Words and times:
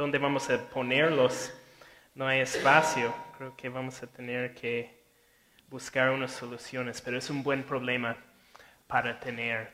dónde 0.00 0.16
vamos 0.16 0.48
a 0.48 0.58
ponerlos. 0.70 1.52
No 2.14 2.26
hay 2.26 2.40
espacio. 2.40 3.14
Creo 3.36 3.54
que 3.54 3.68
vamos 3.68 4.02
a 4.02 4.06
tener 4.06 4.54
que 4.54 4.98
buscar 5.68 6.10
unas 6.10 6.32
soluciones, 6.32 7.02
pero 7.02 7.18
es 7.18 7.28
un 7.28 7.42
buen 7.42 7.62
problema 7.64 8.16
para 8.86 9.20
tener. 9.20 9.70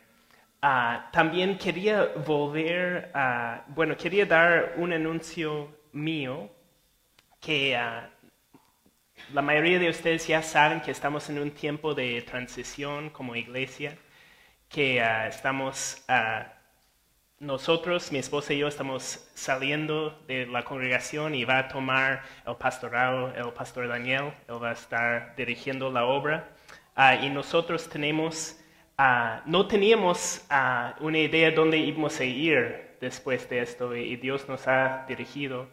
Ah, 0.61 1.09
también 1.13 1.57
quería 1.57 2.07
volver 2.27 3.13
a, 3.15 3.65
bueno, 3.69 3.97
quería 3.97 4.27
dar 4.27 4.75
un 4.77 4.93
anuncio 4.93 5.69
mío 5.93 6.51
que 7.41 7.77
ah, 7.77 8.11
la 9.33 9.43
mayoría 9.43 9.79
de 9.79 9.91
ustedes 9.91 10.27
ya 10.27 10.43
saben 10.43 10.81
que 10.81 10.91
estamos 10.91 11.31
en 11.31 11.39
un 11.39 11.53
tiempo 11.53 11.95
de 11.95 12.21
transición 12.23 13.11
como 13.11 13.37
iglesia, 13.37 13.97
que 14.69 15.01
ah, 15.01 15.29
estamos, 15.29 16.05
nosotros, 17.41 18.13
mi 18.13 18.19
esposa 18.19 18.55
y 18.55 18.59
yo, 18.59 18.69
estamos 18.69 19.29
saliendo 19.35 20.23
de 20.27 20.47
la 20.47 20.65
congregación 20.65 21.35
y 21.35 21.45
va 21.45 21.59
a 21.59 21.69
tomar 21.69 22.23
el 22.47 22.57
pastorado 22.57 23.33
el 23.35 23.53
pastor 23.53 23.89
Daniel, 23.89 24.33
él 24.49 24.63
va 24.63 24.71
a 24.71 24.73
estar 24.73 25.35
dirigiendo 25.37 25.91
la 25.91 26.07
obra. 26.07 26.49
y 27.23 27.29
nosotros 27.31 27.89
tenemos 27.89 28.59
Ah, 28.99 29.43
no 29.45 29.67
teníamos 29.67 30.47
ah, 30.49 30.95
una 31.01 31.19
idea 31.19 31.51
de 31.51 31.57
dónde 31.57 31.77
íbamos 31.77 32.19
a 32.19 32.25
ir 32.25 32.97
después 32.99 33.47
de 33.51 33.61
esto 33.61 33.95
y, 33.95 34.17
Dios 34.17 34.49
nos 34.49 34.67
ha 34.69 35.05
dirigido 35.07 35.69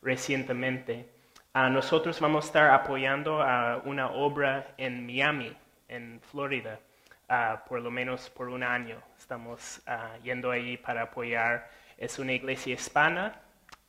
recientemente. 0.00 1.08
Uh, 1.56 1.70
nosotros 1.70 2.20
vamos 2.20 2.44
a 2.44 2.46
estar 2.46 2.70
apoyando 2.70 3.42
a 3.42 3.82
una 3.84 4.10
obra 4.12 4.74
en 4.76 5.04
Miami, 5.06 5.56
en 5.88 6.20
Florida, 6.30 6.78
por 7.68 7.82
lo 7.82 7.90
menos 7.90 8.30
por 8.30 8.48
un 8.48 8.62
año. 8.62 9.02
Estamos 9.28 9.82
yendo 10.22 10.50
ahí 10.50 10.78
para 10.78 11.02
apoyar. 11.02 11.70
Es 11.98 12.18
una 12.18 12.32
iglesia 12.32 12.72
hispana, 12.72 13.38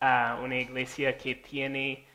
una 0.01 0.57
iglesia 0.57 1.17
que 1.17 1.35
tiene 1.35 2.05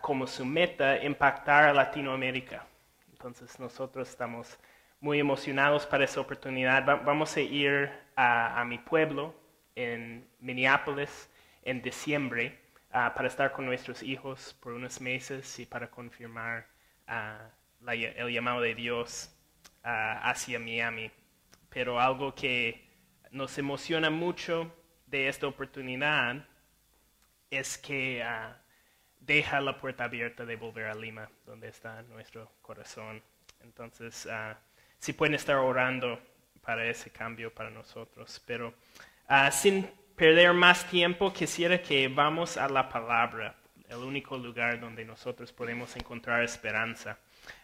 como 0.00 0.28
su 0.28 0.44
meta 0.44 1.02
impactar 1.02 1.64
a 1.64 1.72
Latinoamérica. 1.72 2.64
Entonces 3.10 3.58
nosotros 3.58 4.08
estamos 4.08 4.56
muy 5.00 5.18
emocionados 5.18 5.86
para 5.86 6.04
esa 6.04 6.20
oportunidad. 6.20 6.86
vamos 7.04 7.36
a 7.36 7.40
ir 7.40 7.90
a, 8.14 8.64
mi 8.64 8.78
pueblo 8.78 9.34
en 9.74 10.24
Minneapolis 10.38 11.28
en 11.64 11.82
diciembre 11.82 12.60
ah, 12.92 13.12
para 13.12 13.26
estar 13.26 13.50
con 13.50 13.66
nuestros 13.66 14.04
hijos 14.04 14.56
por 14.60 14.72
unos 14.72 15.00
meses 15.00 15.58
y 15.58 15.66
para 15.66 15.90
confirmar 15.90 16.68
ah, 17.08 17.50
el 17.88 18.32
llamado 18.32 18.60
de 18.60 18.76
Dios 18.76 19.34
ah, 19.82 20.20
hacia 20.22 20.60
Miami. 20.60 21.10
Pero 21.76 22.00
algo 22.00 22.34
que 22.34 22.88
nos 23.32 23.58
emociona 23.58 24.08
mucho 24.08 24.74
de 25.04 25.28
esta 25.28 25.46
oportunidad 25.46 26.42
es 27.50 27.76
que 27.76 28.24
deja 29.20 29.60
la 29.60 29.76
puerta 29.76 30.04
abierta 30.04 30.46
de 30.46 30.56
volver 30.56 30.86
a 30.86 30.94
Lima, 30.94 31.28
donde 31.44 31.68
está 31.68 32.00
nuestro 32.04 32.50
corazón. 32.62 33.22
Entonces, 33.60 34.26
si 34.98 35.12
pueden 35.12 35.34
estar 35.34 35.56
orando 35.56 36.18
para 36.62 36.82
ese 36.86 37.10
cambio 37.10 37.52
para 37.52 37.68
nosotros. 37.68 38.42
Pero 38.46 38.72
ah, 39.28 39.50
sin 39.50 39.86
perder 40.16 40.54
más 40.54 40.88
tiempo, 40.88 41.30
quisiera 41.30 41.82
que 41.82 42.08
vamos 42.08 42.56
a 42.56 42.70
la 42.70 42.88
palabra, 42.88 43.54
el 43.90 43.98
único 43.98 44.38
lugar 44.38 44.80
donde 44.80 45.04
nosotros 45.04 45.52
podemos 45.52 45.94
encontrar 45.94 46.42
esperanza. 46.42 47.18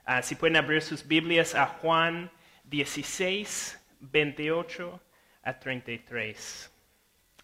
Ah, 0.04 0.20
si 0.20 0.34
pueden 0.34 0.58
abrir 0.58 0.82
sus 0.82 1.08
Biblias 1.08 1.54
a 1.54 1.64
Juan 1.64 2.30
16, 2.64 3.78
28 4.02 5.00
a 5.44 5.58
33. 5.58 6.70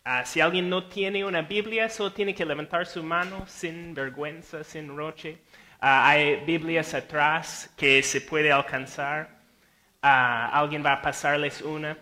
Ah, 0.04 0.24
si 0.24 0.40
alguien 0.40 0.68
no 0.68 0.84
tiene 0.88 1.24
una 1.24 1.42
Biblia, 1.42 1.88
solo 1.88 2.12
tiene 2.12 2.34
que 2.34 2.44
levantar 2.44 2.86
su 2.86 3.02
mano 3.02 3.46
sin 3.46 3.94
vergüenza, 3.94 4.62
sin 4.64 4.96
roche. 4.96 5.38
hay 5.80 6.36
Biblias 6.44 6.94
atrás 6.94 7.72
que 7.76 8.02
se 8.02 8.20
puede 8.20 8.50
alcanzar 8.52 9.38
alguien 10.02 10.84
va 10.84 10.94
a 10.94 11.02
pasarles 11.02 11.62
una. 11.62 11.96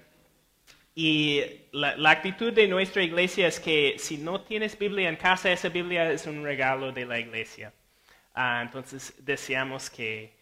Y 0.94 1.42
la, 1.72 2.10
actitud 2.10 2.52
de 2.52 2.66
nuestra 2.68 3.02
iglesia 3.02 3.46
es 3.48 3.60
que 3.60 3.96
si 3.98 4.16
no 4.18 4.40
tienes 4.40 4.78
Biblia 4.78 5.08
en 5.08 5.16
casa, 5.16 5.52
esa 5.52 5.68
Biblia 5.68 6.10
es 6.10 6.26
un 6.26 6.42
regalo 6.42 6.90
de 6.92 7.04
la 7.04 7.18
iglesia. 7.18 7.72
Ah, 8.34 8.60
entonces 8.62 9.14
deseamos 9.18 9.90
que, 9.90 10.34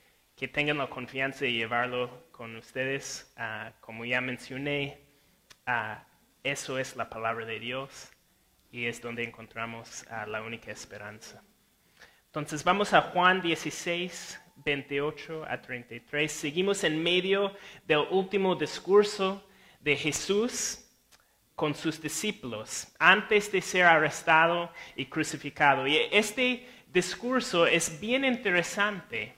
tengan 0.52 0.76
la 0.76 0.88
confianza 0.88 1.46
de 1.46 1.52
llevarlo 1.52 2.23
con 2.36 2.56
ustedes. 2.56 3.32
Ah, 3.36 3.72
como 3.80 4.04
ya 4.04 4.20
mencioné, 4.20 4.98
ah, 5.66 6.04
eso 6.42 6.78
es 6.78 6.96
la 6.96 7.08
palabra 7.08 7.46
de 7.46 7.60
Dios 7.60 8.10
y 8.72 8.86
es 8.86 9.00
donde 9.00 9.22
encontramos 9.22 10.04
la 10.26 10.42
única 10.42 10.72
esperanza. 10.72 11.42
Entonces 12.26 12.64
vamos 12.64 12.92
a 12.92 13.02
Juan 13.02 13.40
16, 13.40 14.40
28 14.56 15.44
a 15.48 15.62
33. 15.62 16.30
Seguimos 16.30 16.82
en 16.82 17.00
medio 17.00 17.56
del 17.86 18.00
último 18.10 18.56
discurso 18.56 19.48
de 19.80 19.96
Jesús 19.96 20.84
con 21.54 21.72
sus 21.72 22.02
discípulos 22.02 22.88
antes 22.98 23.52
de 23.52 23.62
ser 23.62 23.84
arrestado 23.84 24.72
y 24.96 25.06
crucificado. 25.06 25.86
Y 25.86 25.98
este 26.10 26.68
discurso 26.88 27.64
es 27.64 28.00
bien 28.00 28.24
interesante, 28.24 29.34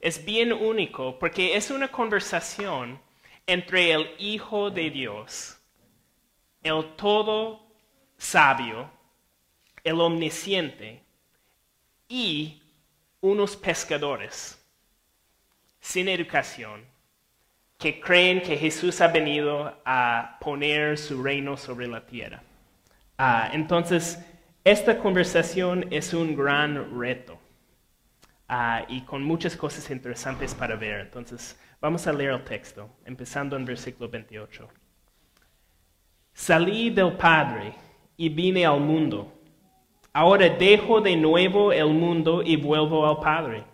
es 0.00 0.24
bien 0.24 0.52
único, 0.52 1.18
porque 1.18 1.56
es 1.56 1.70
una 1.70 1.88
conversación 1.88 3.00
entre 3.46 3.92
el 3.92 4.10
Hijo 4.18 4.70
de 4.70 4.90
Dios, 4.90 5.58
el 6.62 6.94
todo 6.96 7.66
sabio, 8.16 8.90
el 9.84 10.00
omnisciente, 10.00 11.02
y 12.08 12.60
unos 13.20 13.56
pescadores 13.56 14.58
sin 15.80 16.08
educación 16.08 16.84
que 17.78 18.00
creen 18.00 18.42
que 18.42 18.56
Jesús 18.56 19.00
ha 19.00 19.08
venido 19.08 19.80
a 19.84 20.36
poner 20.40 20.98
su 20.98 21.22
reino 21.22 21.56
sobre 21.56 21.86
la 21.86 22.04
tierra. 22.04 22.42
Ah, 23.16 23.50
entonces, 23.52 24.18
esta 24.64 24.98
conversación 24.98 25.86
es 25.90 26.12
un 26.12 26.36
gran 26.36 27.00
reto 27.00 27.39
ah, 28.50 28.84
y 28.88 29.02
con 29.02 29.22
muchas 29.22 29.56
cosas 29.56 29.88
interesantes 29.90 30.54
para 30.54 30.74
ver. 30.74 31.00
Entonces, 31.00 31.58
vamos 31.80 32.06
a 32.06 32.12
leer 32.12 32.32
el 32.32 32.44
texto, 32.44 32.90
empezando 33.04 33.56
en 33.56 33.64
versículo 33.64 34.10
28. 34.10 34.68
Salí 36.32 36.90
del 36.90 37.12
Padre 37.12 37.72
y 38.16 38.28
vine 38.28 38.66
al 38.66 38.80
mundo. 38.80 39.32
Ahora 40.12 40.48
dejo 40.48 41.00
de 41.00 41.16
nuevo 41.16 41.72
el 41.72 41.88
mundo 41.88 42.42
y 42.42 42.56
vuelvo 42.56 43.06
al 43.06 43.20
Padre. 43.20 43.64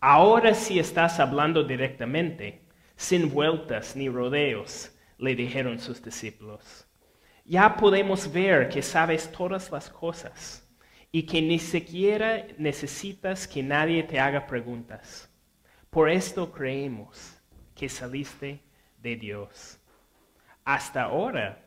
Ahora 0.00 0.52
sí 0.52 0.78
estás 0.78 1.20
hablando 1.20 1.62
directamente, 1.62 2.66
sin 2.96 3.32
vueltas 3.32 3.94
ni 3.94 4.08
rodeos, 4.08 4.92
le 5.16 5.36
dijeron 5.36 5.78
sus 5.78 6.02
discípulos. 6.02 6.86
Ya 7.44 7.76
podemos 7.76 8.30
ver 8.30 8.68
que 8.68 8.82
sabes 8.82 9.30
todas 9.30 9.70
las 9.70 9.88
cosas 9.88 10.63
y 11.14 11.22
que 11.22 11.40
ni 11.40 11.60
siquiera 11.60 12.44
necesitas 12.58 13.46
que 13.46 13.62
nadie 13.62 14.02
te 14.02 14.18
haga 14.18 14.48
preguntas. 14.48 15.30
Por 15.88 16.10
esto 16.10 16.50
creemos 16.50 17.40
que 17.72 17.88
saliste 17.88 18.60
de 18.98 19.14
Dios. 19.14 19.78
Hasta 20.64 21.04
ahora 21.04 21.64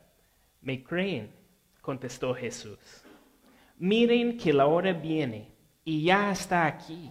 me 0.59 0.83
creen, 0.83 1.33
contestó 1.79 2.35
Jesús. 2.35 2.77
Miren 3.77 4.37
que 4.37 4.51
la 4.51 4.65
hora 4.65 4.91
viene 4.91 5.53
y 5.85 6.03
ya 6.03 6.29
está 6.29 6.65
aquí, 6.65 7.09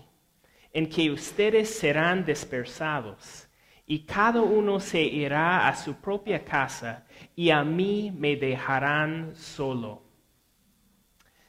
en 0.75 0.91
que 0.91 1.11
ustedes 1.11 1.71
serán 1.71 2.23
dispersados 2.23 3.49
y 3.87 4.01
cada 4.01 4.43
uno 4.43 4.79
se 4.79 5.01
irá 5.01 5.69
a 5.69 5.75
su 5.75 5.95
propia 5.95 6.45
casa 6.45 7.07
y 7.35 7.49
a 7.49 7.65
mí 7.65 8.13
me 8.15 8.37
dejarán 8.37 9.35
solo. 9.35 10.06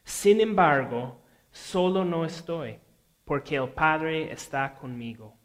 Sin 0.08 0.40
embargo, 0.40 1.22
solo 1.52 2.06
no 2.06 2.24
estoy, 2.24 2.80
porque 3.26 3.58
el 3.58 3.68
Padre 3.70 4.32
está 4.32 4.74
conmigo. 4.74 5.38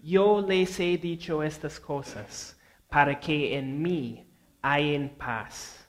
Yo 0.00 0.40
les 0.40 0.78
he 0.78 0.96
dicho 0.96 1.42
estas 1.42 1.80
cosas 1.80 2.56
para 2.88 3.18
que 3.18 3.58
en 3.58 3.82
mí 3.82 4.30
hayan 4.62 5.08
paz 5.08 5.82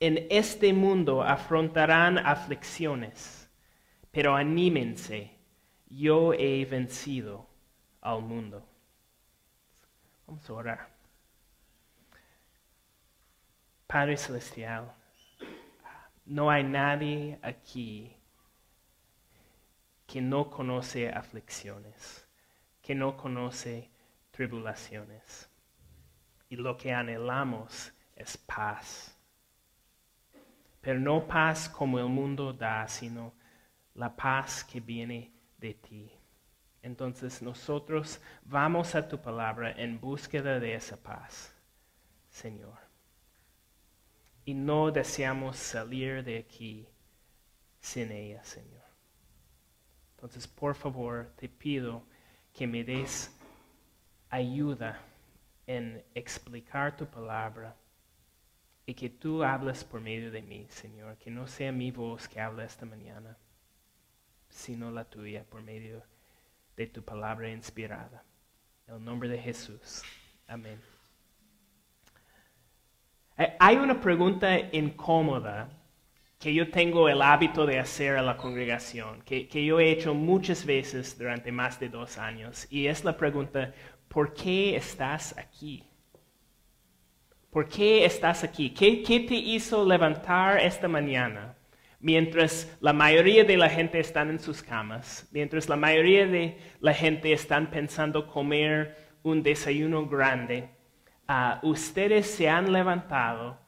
en 0.00 0.26
este 0.28 0.74
mundo 0.74 1.22
afrontarán 1.22 2.18
aflicciones, 2.18 3.50
pero 4.10 4.36
anímense, 4.36 5.38
yo 5.88 6.34
he 6.34 6.66
vencido 6.66 7.48
al 8.02 8.20
mundo. 8.20 8.68
Vamos 10.26 10.48
a 10.50 10.52
orar. 10.52 10.96
Padre 13.86 14.18
Celestial, 14.18 14.92
no 16.26 16.50
hay 16.50 16.64
nadie 16.64 17.38
aquí 17.42 18.14
que 20.06 20.20
no 20.20 20.50
conoce 20.50 21.08
aflicciones, 21.08 22.28
que 22.82 22.94
no 22.94 23.16
conoce 23.16 23.90
tribulaciones. 24.30 25.48
Y 26.48 26.56
lo 26.56 26.76
que 26.76 26.92
anhelamos 26.92 27.92
es 28.14 28.36
paz 28.36 29.16
pero 30.86 31.00
no 31.00 31.26
paz 31.26 31.68
como 31.68 31.98
el 31.98 32.06
mundo 32.06 32.52
da, 32.52 32.86
sino 32.86 33.34
la 33.94 34.14
paz 34.14 34.62
que 34.62 34.78
viene 34.78 35.32
de 35.58 35.74
ti. 35.74 36.12
Entonces 36.80 37.42
nosotros 37.42 38.20
vamos 38.44 38.94
a 38.94 39.08
tu 39.08 39.20
palabra 39.20 39.72
en 39.72 39.98
búsqueda 40.00 40.60
de 40.60 40.76
esa 40.76 40.96
paz, 40.96 41.52
Señor. 42.30 42.85
Y 44.46 44.54
no 44.54 44.90
deseamos 44.90 45.56
salir 45.56 46.24
de 46.24 46.38
aquí 46.38 46.88
sin 47.80 48.10
ella, 48.12 48.42
Señor. 48.44 48.84
Entonces, 50.14 50.46
por 50.46 50.74
favor, 50.74 51.32
te 51.36 51.48
pido 51.48 52.02
que 52.54 52.66
me 52.66 52.82
des 52.82 53.30
ayuda 54.30 55.02
en 55.66 56.02
explicar 56.14 56.96
tu 56.96 57.06
palabra 57.06 57.76
y 58.86 58.94
que 58.94 59.10
tú 59.10 59.42
hables 59.42 59.82
por 59.82 60.00
medio 60.00 60.30
de 60.30 60.42
mí, 60.42 60.66
Señor. 60.70 61.18
Que 61.18 61.30
no 61.30 61.46
sea 61.46 61.72
mi 61.72 61.90
voz 61.90 62.28
que 62.28 62.40
hable 62.40 62.64
esta 62.64 62.86
mañana, 62.86 63.36
sino 64.48 64.90
la 64.90 65.04
tuya 65.04 65.44
por 65.44 65.60
medio 65.60 66.02
de 66.76 66.86
tu 66.86 67.02
palabra 67.02 67.50
inspirada. 67.50 68.24
En 68.86 68.94
el 68.94 69.04
nombre 69.04 69.28
de 69.28 69.38
Jesús. 69.38 70.02
Amén. 70.46 70.95
Hay 73.58 73.76
una 73.76 74.00
pregunta 74.00 74.58
incómoda 74.72 75.68
que 76.38 76.54
yo 76.54 76.70
tengo 76.70 77.08
el 77.08 77.20
hábito 77.20 77.66
de 77.66 77.78
hacer 77.78 78.16
a 78.16 78.22
la 78.22 78.36
congregación, 78.36 79.22
que, 79.22 79.46
que, 79.48 79.64
yo 79.64 79.80
he 79.80 79.90
hecho 79.90 80.14
muchas 80.14 80.64
veces 80.64 81.18
durante 81.18 81.50
más 81.52 81.80
de 81.80 81.88
dos 81.88 82.18
años, 82.18 82.66
y 82.70 82.86
es 82.86 83.04
la 83.04 83.16
pregunta, 83.16 83.72
¿por 84.08 84.32
qué 84.34 84.76
estás 84.76 85.36
aquí? 85.36 85.84
¿Por 87.50 87.68
qué 87.68 88.04
estás 88.04 88.44
aquí? 88.44 88.70
¿Qué, 88.70 89.02
qué 89.02 89.20
te 89.20 89.34
hizo 89.34 89.86
levantar 89.86 90.60
esta 90.60 90.88
mañana? 90.88 91.56
Mientras 92.00 92.76
la 92.80 92.92
mayoría 92.92 93.44
de 93.44 93.56
la 93.56 93.70
gente 93.70 93.98
está 93.98 94.22
en 94.22 94.38
sus 94.38 94.62
camas, 94.62 95.26
mientras 95.32 95.68
la 95.68 95.76
mayoría 95.76 96.26
de 96.26 96.58
la 96.80 96.92
gente 96.92 97.32
están 97.32 97.70
pensando 97.70 98.26
comer 98.26 98.96
un 99.22 99.42
desayuno 99.42 100.06
grande, 100.06 100.68
uh, 101.28 101.66
ustedes 101.66 102.30
se 102.30 102.48
han 102.48 102.72
levantado 102.72 103.58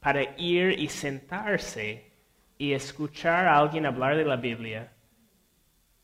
para 0.00 0.22
ir 0.38 0.78
y 0.78 0.88
sentarse 0.88 2.10
y 2.58 2.72
escuchar 2.72 3.46
a 3.46 3.58
alguien 3.58 3.86
hablar 3.86 4.16
de 4.16 4.24
la 4.24 4.36
Biblia 4.36 4.92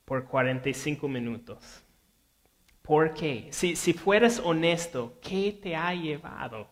por 0.04 0.24
45 0.24 1.08
minutos. 1.08 1.82
¿Por 2.82 3.14
qué? 3.14 3.48
Si, 3.50 3.76
si 3.76 3.92
fueras 3.92 4.40
honesto, 4.40 5.18
¿qué 5.22 5.56
te 5.62 5.76
ha 5.76 5.94
llevado 5.94 6.68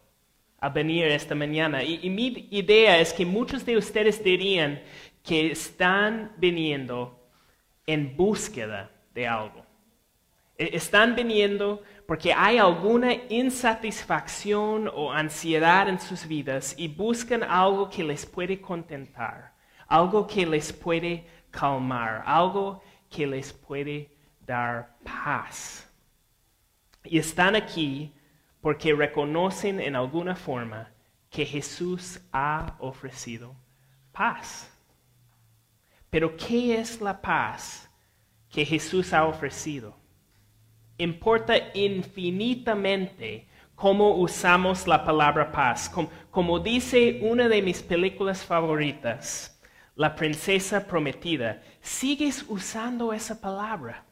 a 0.59 0.69
venir 0.69 1.07
esta 1.07 1.35
mañana? 1.35 1.83
Y, 1.85 2.01
y 2.03 2.11
mi 2.11 2.49
idea 2.51 2.99
es 2.99 3.13
que 3.13 3.25
muchos 3.25 3.65
de 3.65 3.77
ustedes 3.77 4.23
dirían 4.23 4.83
que 5.23 5.53
están 5.53 6.33
viniendo 6.37 7.21
en 7.87 8.17
búsqueda 8.17 8.91
de 9.15 9.27
algo. 9.27 9.65
E, 10.59 10.77
están 10.77 11.15
viniendo 11.15 11.83
porque 12.11 12.33
hay 12.33 12.59
alguna 12.59 13.15
insatisfacción 13.29 14.91
o 14.93 15.13
ansiedad 15.13 15.89
en 15.89 16.01
sus 16.01 16.27
vidas 16.27 16.75
y 16.77 16.89
buscan 16.89 17.45
algo 17.45 17.89
que 17.89 18.03
les 18.03 18.27
puede 18.27 18.61
contentar, 18.61 19.55
algo 19.87 20.27
que 20.27 20.45
les 20.45 20.73
puede 20.73 21.25
calmar, 21.53 22.25
algo 22.27 22.83
que 23.09 23.29
les 23.29 23.53
puede 23.53 24.11
dar 24.45 24.97
paz. 25.05 25.89
Y 27.05 27.17
están 27.17 27.55
aquí 27.55 28.13
porque 28.61 28.93
reconocen 28.93 29.79
en 29.79 29.95
alguna 29.95 30.35
forma 30.35 30.91
que 31.31 31.47
Jesús 31.47 32.21
ha 32.33 32.75
ofrecido 32.81 33.55
paz. 34.11 34.69
Pero 36.11 36.37
¿qué 36.37 36.81
es 36.81 37.01
la 37.01 37.23
paz 37.23 37.89
que 38.49 38.65
Jesús 38.65 39.13
ha 39.13 39.27
ofrecido? 39.27 40.00
Importa 41.01 41.55
infinitamente 41.73 43.49
cómo 43.75 44.17
usamos 44.17 44.87
la 44.87 45.03
palabra 45.03 45.51
paz. 45.51 45.91
Como, 46.31 46.59
dice 46.59 47.21
una 47.23 47.49
de 47.49 47.63
mis 47.63 47.83
películas 47.83 48.45
favoritas, 48.45 49.59
La 49.95 50.15
princesa 50.15 50.87
prometida, 50.87 51.63
sigues 51.81 52.45
usando 52.49 53.15
esa 53.15 53.41
palabra. 53.41 54.05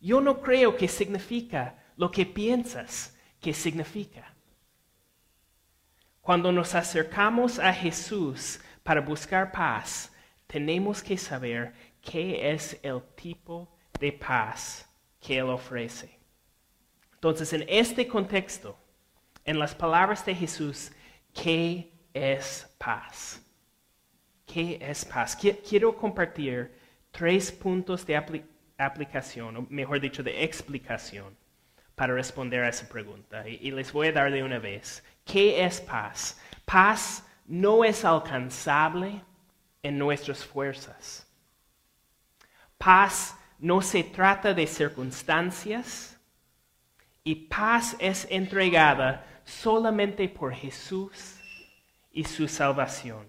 Yo 0.00 0.22
no 0.22 0.40
creo 0.40 0.76
que 0.78 0.88
significa 0.88 1.76
lo 1.96 2.10
que 2.10 2.24
piensas 2.24 3.14
que 3.38 3.52
significa. 3.52 4.34
Cuando 6.22 6.50
nos 6.52 6.74
acercamos 6.74 7.58
a 7.58 7.70
Jesús 7.70 8.60
para 8.82 9.02
buscar 9.02 9.52
paz, 9.52 10.10
tenemos 10.46 11.02
que 11.02 11.18
saber 11.18 11.74
qué 12.00 12.50
es 12.50 12.80
el 12.82 13.02
tipo 13.14 13.68
de 14.00 14.12
paz 14.12 14.87
que 15.20 15.38
Él 15.38 15.48
ofrece. 15.48 16.18
Entonces, 17.14 17.52
en 17.52 17.64
este 17.68 18.06
contexto, 18.06 18.78
en 19.44 19.58
las 19.58 19.74
palabras 19.74 20.24
de 20.24 20.34
Jesús, 20.34 20.92
¿qué 21.34 21.92
es 22.12 22.72
paz? 22.78 23.42
¿Qué 24.46 24.78
es 24.80 25.04
paz? 25.04 25.36
Quiero 25.36 25.96
compartir 25.96 26.72
tres 27.10 27.50
puntos 27.50 28.06
de 28.06 28.16
aplicación, 28.78 29.56
o 29.56 29.66
mejor 29.68 30.00
dicho, 30.00 30.22
de 30.22 30.44
explicación, 30.44 31.36
para 31.94 32.14
responder 32.14 32.62
a 32.62 32.68
esa 32.68 32.88
pregunta. 32.88 33.48
y 33.48 33.70
les 33.70 33.92
voy 33.92 34.08
a 34.08 34.12
dar 34.12 34.30
de 34.30 34.42
una 34.42 34.58
vez. 34.58 35.02
¿Qué 35.24 35.64
es 35.64 35.80
paz? 35.80 36.40
Paz 36.64 37.26
no 37.46 37.84
es 37.84 38.04
alcanzable 38.04 39.22
en 39.82 39.98
nuestras 39.98 40.44
fuerzas. 40.44 41.26
Paz 42.76 43.37
no 43.58 43.82
se 43.82 44.04
trata 44.04 44.54
de 44.54 44.66
circunstancias 44.66 46.16
y 47.24 47.34
paz 47.34 47.96
es 47.98 48.26
entregada 48.30 49.26
solamente 49.44 50.28
por 50.28 50.54
Jesús 50.54 51.36
y 52.12 52.24
su 52.24 52.48
salvación. 52.48 53.26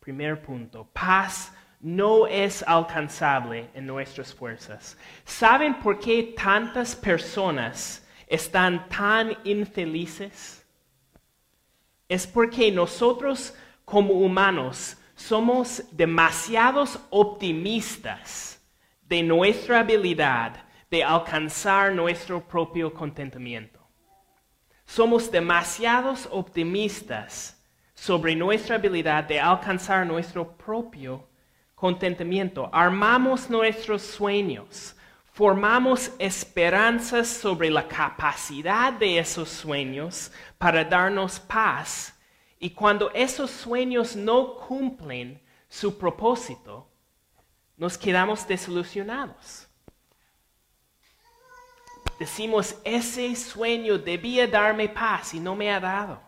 primer 0.00 0.40
punto, 0.40 0.88
paz 0.94 1.52
no 1.80 2.26
es 2.26 2.62
alcanzable 2.66 3.70
en 3.74 3.86
nuestras 3.86 4.34
fuerzas. 4.34 4.96
¿Saben 5.24 5.78
por 5.80 5.98
qué 5.98 6.34
tantas 6.34 6.96
personas 6.96 8.06
están 8.26 8.88
tan 8.88 9.36
infelices? 9.44 10.64
Es 12.08 12.26
porque 12.26 12.72
nosotros 12.72 13.54
como 13.84 14.14
humanos 14.14 14.96
somos 15.18 15.82
demasiados 15.90 16.98
optimistas 17.10 18.60
de 19.02 19.22
nuestra 19.22 19.80
habilidad 19.80 20.64
de 20.90 21.02
alcanzar 21.02 21.92
nuestro 21.92 22.40
propio 22.40 22.94
contentamiento. 22.94 23.80
Somos 24.86 25.30
demasiados 25.30 26.28
optimistas 26.30 27.60
sobre 27.94 28.36
nuestra 28.36 28.76
habilidad 28.76 29.24
de 29.24 29.40
alcanzar 29.40 30.06
nuestro 30.06 30.56
propio 30.56 31.26
contentamiento. 31.74 32.70
Armamos 32.72 33.50
nuestros 33.50 34.02
sueños, 34.02 34.94
formamos 35.32 36.12
esperanzas 36.20 37.26
sobre 37.26 37.70
la 37.70 37.86
capacidad 37.88 38.92
de 38.92 39.18
esos 39.18 39.48
sueños 39.48 40.30
para 40.58 40.84
darnos 40.84 41.40
paz 41.40 42.14
y 42.58 42.70
cuando 42.70 43.10
esos 43.12 43.50
sueños 43.50 44.16
no 44.16 44.56
cumplen 44.56 45.40
su 45.68 45.96
propósito, 45.96 46.88
nos 47.76 47.96
quedamos 47.96 48.46
desilusionados. 48.46 49.68
Decimos, 52.18 52.74
ese 52.82 53.34
sueño 53.36 53.96
debía 53.96 54.48
darme 54.48 54.88
paz 54.88 55.34
y 55.34 55.40
no 55.40 55.54
me 55.54 55.70
ha 55.70 55.78
dado. 55.78 56.20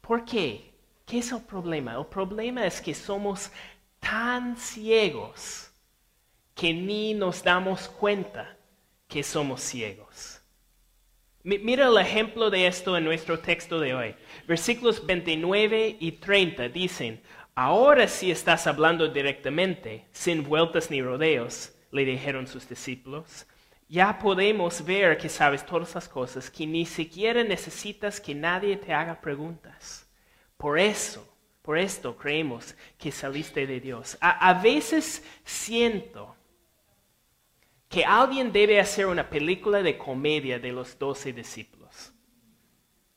¿Por 0.00 0.24
qué? 0.24 0.72
¿Qué 1.04 1.18
es 1.18 1.32
el 1.32 1.40
problema? 1.42 1.96
El 1.96 2.06
problema 2.06 2.64
es 2.64 2.80
que 2.80 2.94
somos 2.94 3.50
tan 3.98 4.56
ciegos 4.56 5.70
que 6.54 6.72
ni 6.72 7.14
nos 7.14 7.42
damos 7.42 7.88
cuenta 7.88 8.56
que 9.08 9.24
somos 9.24 9.60
ciegos. 9.60 10.35
Mira 11.46 11.86
el 11.86 11.96
ejemplo 11.98 12.50
de 12.50 12.66
esto 12.66 12.96
en 12.96 13.04
nuestro 13.04 13.38
texto 13.38 13.78
de 13.78 13.94
hoy. 13.94 14.16
Versículos 14.48 15.06
29 15.06 15.96
y 16.00 16.10
30 16.10 16.68
dicen, 16.70 17.22
ahora 17.54 18.08
si 18.08 18.32
estás 18.32 18.66
hablando 18.66 19.06
directamente, 19.06 20.06
sin 20.10 20.42
vueltas 20.42 20.90
ni 20.90 21.00
rodeos, 21.00 21.72
le 21.92 22.04
dijeron 22.04 22.48
sus 22.48 22.68
discípulos. 22.68 23.46
Ya 23.88 24.18
podemos 24.18 24.84
ver 24.84 25.16
que 25.18 25.28
sabes 25.28 25.64
todas 25.64 25.94
las 25.94 26.08
cosas, 26.08 26.50
que 26.50 26.66
ni 26.66 26.84
siquiera 26.84 27.44
necesitas 27.44 28.20
que 28.20 28.34
nadie 28.34 28.76
te 28.76 28.92
haga 28.92 29.20
preguntas. 29.20 30.04
Por 30.56 30.80
eso, 30.80 31.32
por 31.62 31.78
esto 31.78 32.16
creemos 32.16 32.74
que 32.98 33.12
saliste 33.12 33.68
de 33.68 33.78
Dios. 33.78 34.18
A, 34.20 34.48
a 34.48 34.60
veces 34.60 35.22
siento 35.44 36.35
que 37.96 38.04
alguien 38.04 38.52
debe 38.52 38.78
hacer 38.78 39.06
una 39.06 39.30
película 39.30 39.82
de 39.82 39.96
comedia 39.96 40.58
de 40.58 40.70
los 40.70 40.98
doce 40.98 41.32
discípulos. 41.32 42.12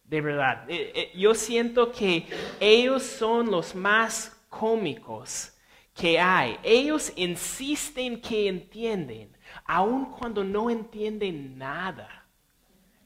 de 0.06 0.22
verdad. 0.22 0.70
Eh, 0.70 0.94
eh, 0.96 1.12
yo 1.14 1.36
siento 1.36 1.92
que 1.92 2.26
ellos 2.62 3.04
son 3.04 3.52
los 3.52 3.76
más 3.76 4.42
cómicos 4.48 5.52
que 5.94 6.18
hay. 6.18 6.58
Ellos 6.64 7.12
insisten 7.18 8.22
que 8.22 8.48
entienden, 8.48 9.36
aun 9.66 10.06
cuando 10.06 10.46
no 10.46 10.70
entienden 10.70 11.58
nada. 11.58 12.29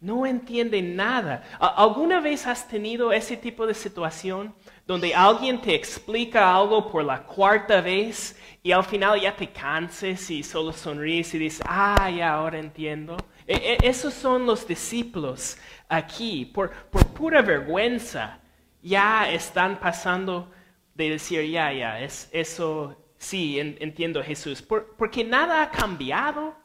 No 0.04 0.26
entienden 0.26 0.98
nada. 0.98 1.44
¿Alguna 1.62 2.20
vez 2.20 2.46
has 2.46 2.68
tenido 2.68 3.14
ese 3.14 3.38
tipo 3.38 3.66
de 3.66 3.74
situación 3.74 4.54
donde 4.86 5.16
alguien 5.16 5.62
te 5.62 5.74
explica 5.74 6.54
algo 6.54 6.92
por 6.92 7.06
la 7.06 7.24
cuarta 7.24 7.80
vez 7.80 8.38
y 8.62 8.74
al 8.74 8.84
final 8.84 9.22
ya 9.22 9.34
te 9.34 9.50
canses 9.54 10.30
y 10.30 10.44
solo 10.44 10.74
sonríes 10.74 11.34
y 11.34 11.38
dices, 11.38 11.66
ah, 11.66 12.10
ya 12.10 12.34
ahora 12.34 12.60
entiendo? 12.60 13.16
E, 13.48 13.78
e, 13.82 13.88
esos 13.88 14.14
son 14.14 14.46
los 14.46 14.68
discípulos 14.68 15.58
aquí. 15.88 16.52
Por, 16.54 16.72
pura 17.14 17.42
vergüenza 17.42 18.40
ya 18.82 19.32
están 19.32 19.80
pasando 19.80 20.52
de 20.96 21.12
decir, 21.12 21.50
ya, 21.50 21.72
ya, 21.72 22.02
es, 22.02 22.28
eso 22.34 22.98
sí, 23.18 23.58
entiendo 23.58 24.22
Jesús. 24.22 24.62
porque 24.62 25.24
nada 25.24 25.62
ha 25.62 25.72
cambiado. 25.72 26.62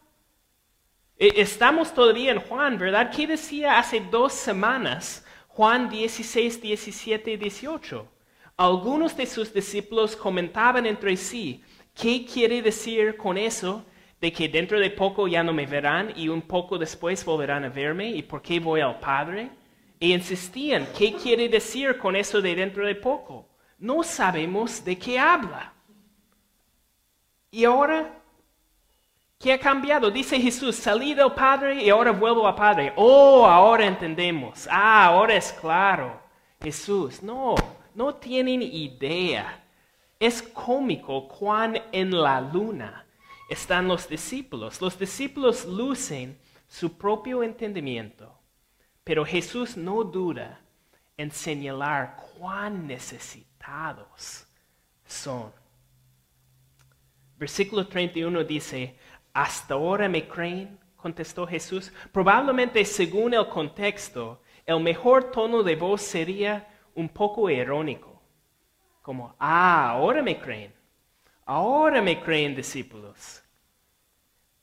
E, 1.18 1.40
estamos 1.40 1.92
todavía 1.92 2.32
en 2.32 2.40
Juan, 2.40 2.78
¿verdad? 2.78 3.10
¿Qué 3.14 3.26
decía 3.26 3.78
hace 3.78 4.00
dos 4.00 4.32
semanas? 4.32 5.24
Juan 5.48 5.90
16, 5.90 6.62
17 6.62 7.32
y 7.32 7.36
18. 7.36 8.08
Algunos 8.56 9.16
de 9.16 9.26
sus 9.26 9.52
discípulos 9.52 10.16
comentaban 10.16 10.86
entre 10.86 11.16
sí, 11.16 11.62
¿qué 11.94 12.24
quiere 12.24 12.62
decir 12.62 13.16
con 13.16 13.36
eso? 13.36 13.84
de 14.20 14.32
que 14.32 14.48
dentro 14.48 14.80
de 14.80 14.90
poco 14.90 15.28
ya 15.28 15.42
no 15.42 15.52
me 15.52 15.66
verán 15.66 16.12
y 16.16 16.28
un 16.28 16.42
poco 16.42 16.78
después 16.78 17.24
volverán 17.24 17.64
a 17.64 17.68
verme 17.68 18.10
y 18.10 18.22
por 18.22 18.42
qué 18.42 18.58
voy 18.58 18.80
al 18.80 18.98
Padre. 18.98 19.50
Y 20.00 20.12
insistían, 20.12 20.88
¿qué 20.96 21.12
quiere 21.14 21.48
decir 21.48 21.98
con 21.98 22.16
eso 22.16 22.40
de 22.40 22.54
dentro 22.54 22.86
de 22.86 22.94
poco? 22.94 23.48
No 23.78 24.02
sabemos 24.02 24.84
de 24.84 24.98
qué 24.98 25.18
habla. 25.18 25.72
Y 27.50 27.64
ahora, 27.64 28.17
¿qué 29.38 29.52
ha 29.52 29.58
cambiado? 29.58 30.10
Dice 30.10 30.40
Jesús, 30.40 30.76
salí 30.76 31.14
del 31.14 31.32
Padre 31.32 31.82
y 31.82 31.90
ahora 31.90 32.10
vuelvo 32.10 32.46
al 32.46 32.54
Padre. 32.54 32.92
Oh, 32.96 33.46
ahora 33.46 33.86
entendemos. 33.86 34.68
Ah, 34.70 35.06
ahora 35.06 35.34
es 35.34 35.52
claro. 35.52 36.20
Jesús, 36.60 37.22
no, 37.22 37.54
no 37.94 38.14
tienen 38.16 38.62
idea. 38.62 39.64
Es 40.18 40.42
cómico 40.42 41.28
cuán 41.28 41.80
en 41.92 42.10
la 42.10 42.40
luna 42.40 43.06
están 43.48 43.88
los 43.88 44.08
discípulos. 44.08 44.80
Los 44.80 44.98
discípulos 44.98 45.64
lucen 45.64 46.38
su 46.66 46.98
propio 46.98 47.42
entendimiento, 47.42 48.38
pero 49.04 49.24
Jesús 49.24 49.76
no 49.76 50.04
duda 50.04 50.60
en 51.16 51.30
señalar 51.30 52.16
cuán 52.38 52.86
necesitados 52.86 54.46
son. 55.06 55.52
Versículo 57.36 57.86
31 57.86 58.44
dice, 58.44 58.98
hasta 59.32 59.74
ahora 59.74 60.08
me 60.08 60.26
creen, 60.26 60.78
contestó 60.96 61.46
Jesús. 61.46 61.92
Probablemente 62.12 62.84
según 62.84 63.34
el 63.34 63.48
contexto, 63.48 64.42
el 64.66 64.80
mejor 64.80 65.30
tono 65.30 65.62
de 65.62 65.76
voz 65.76 66.02
sería 66.02 66.68
un 66.94 67.08
poco 67.08 67.48
irónico, 67.48 68.20
como, 69.02 69.34
ah, 69.38 69.90
ahora 69.90 70.22
me 70.22 70.38
creen. 70.38 70.74
Ahora 71.46 72.02
me 72.02 72.20
creen 72.20 72.54
discípulos. 72.54 73.42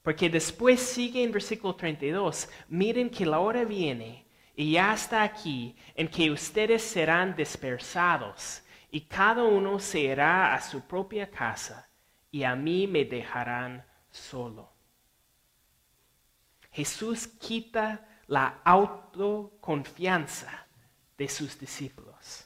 Porque 0.03 0.29
después 0.29 0.79
sigue 0.79 1.23
en 1.23 1.31
versículo 1.31 1.75
32, 1.75 2.47
miren 2.67 3.09
que 3.09 3.25
la 3.25 3.39
hora 3.39 3.63
viene 3.63 4.27
y 4.55 4.73
ya 4.73 4.93
está 4.93 5.23
aquí 5.23 5.75
en 5.95 6.07
que 6.07 6.29
ustedes 6.29 6.83
serán 6.83 7.35
dispersados 7.35 8.63
y 8.91 9.01
cada 9.01 9.43
uno 9.43 9.79
se 9.79 10.01
irá 10.01 10.53
a 10.53 10.61
su 10.61 10.81
propia 10.81 11.31
casa 11.31 11.89
y 12.29 12.43
a 12.43 12.55
mí 12.55 12.85
me 12.85 13.03
dejarán 13.03 13.83
solo. 14.15 14.71
Jesús 16.71 17.27
quita 17.27 18.07
la 18.27 18.61
autoconfianza 18.63 20.65
de 21.17 21.29
sus 21.29 21.59
discípulos 21.59 22.45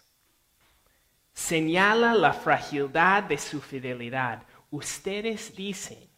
señala 1.40 2.14
la 2.14 2.34
fragilidad 2.34 3.24
de 3.24 3.38
su 3.38 3.62
fidelidad. 3.62 4.44
Ustedes 4.72 5.56
dicen 5.56 6.10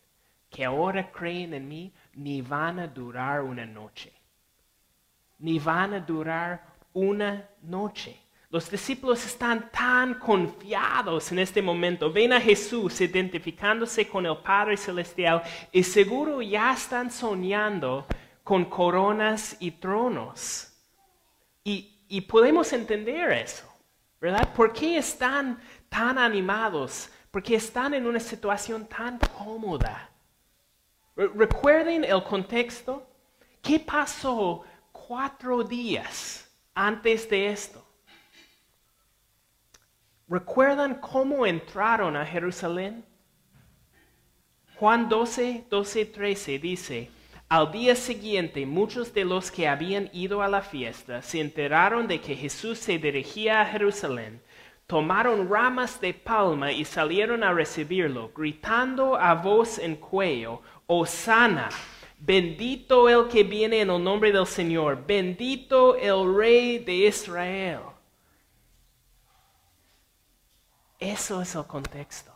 que 0.49 0.65
ahora 0.65 1.11
creen 1.11 1.53
en 1.53 1.67
mí, 1.67 1.93
ni 2.15 2.41
van 2.41 2.79
a 2.79 2.87
durar 2.87 3.41
una 3.41 3.65
noche. 3.65 4.11
Ni 5.37 5.59
van 5.59 5.93
a 5.93 5.99
durar 5.99 6.65
una 6.93 7.47
noche. 7.61 8.19
Los 8.51 8.69
discípulos 8.69 9.25
están 9.25 9.71
tan 9.71 10.15
confiados 10.15 11.31
en 11.31 11.39
este 11.39 11.61
momento. 11.61 12.11
Ven 12.11 12.33
a 12.33 12.41
Jesús 12.41 12.99
identificándose 12.99 14.09
con 14.09 14.25
el 14.25 14.35
Padre 14.39 14.75
Celestial 14.75 15.41
y 15.71 15.81
seguro 15.83 16.41
ya 16.41 16.73
están 16.73 17.09
soñando 17.09 18.05
con 18.43 18.65
coronas 18.65 19.55
y 19.61 19.71
tronos. 19.71 20.67
Y, 21.63 22.19
podemos 22.27 22.73
entender 22.73 23.31
eso. 23.31 23.65
¿verdad? 24.19 24.53
¿Por 24.53 24.73
qué 24.73 24.97
están 24.97 25.57
tan 25.87 26.17
animados? 26.17 27.09
Porque 27.31 27.55
están 27.55 27.93
en 27.93 28.05
una 28.05 28.19
situación 28.19 28.85
tan 28.85 29.17
cómoda. 29.17 30.09
Recuerden 31.15 32.03
el 32.03 32.21
contexto. 32.21 33.07
¿Qué 33.61 33.79
pasó 33.79 34.65
cuatro 34.91 35.63
días 35.63 36.51
antes 36.75 37.29
de 37.29 37.49
esto? 37.49 37.80
¿Recuerdan 40.31 40.95
cómo 41.01 41.45
entraron 41.45 42.15
a 42.15 42.25
Jerusalén? 42.25 43.03
Juan 44.77 45.09
12, 45.09 45.65
12, 45.69 46.05
13 46.05 46.57
dice, 46.57 47.11
al 47.49 47.69
día 47.69 47.97
siguiente, 47.97 48.65
muchos 48.65 49.13
de 49.13 49.25
los 49.25 49.51
que 49.51 49.67
habían 49.67 50.09
ido 50.13 50.41
a 50.41 50.47
la 50.47 50.61
fiesta 50.61 51.21
se 51.21 51.41
enteraron 51.41 52.07
de 52.07 52.21
que 52.21 52.37
Jesús 52.37 52.79
se 52.79 52.97
dirigía 52.97 53.59
a 53.59 53.65
Jerusalén, 53.65 54.41
tomaron 54.87 55.49
ramas 55.49 55.99
de 55.99 56.13
palma 56.13 56.71
y 56.71 56.85
salieron 56.85 57.43
a 57.43 57.51
recibirlo, 57.51 58.31
gritando 58.33 59.17
a 59.17 59.33
voz 59.33 59.79
en 59.79 59.97
cuello, 59.97 60.61
Osana, 60.87 61.67
bendito 62.17 63.09
el 63.09 63.27
que 63.27 63.43
viene 63.43 63.81
en 63.81 63.89
el 63.89 64.01
nombre 64.01 64.31
del 64.31 64.47
Señor, 64.47 65.03
bendito 65.05 65.97
el 65.97 66.33
Rey 66.33 66.77
de 66.77 67.09
Israel. 67.09 67.90
Eso 71.01 71.41
es 71.41 71.55
el 71.55 71.65
contexto. 71.65 72.31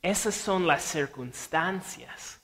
Esas 0.00 0.34
son 0.34 0.66
las 0.66 0.82
circunstancias 0.82 2.40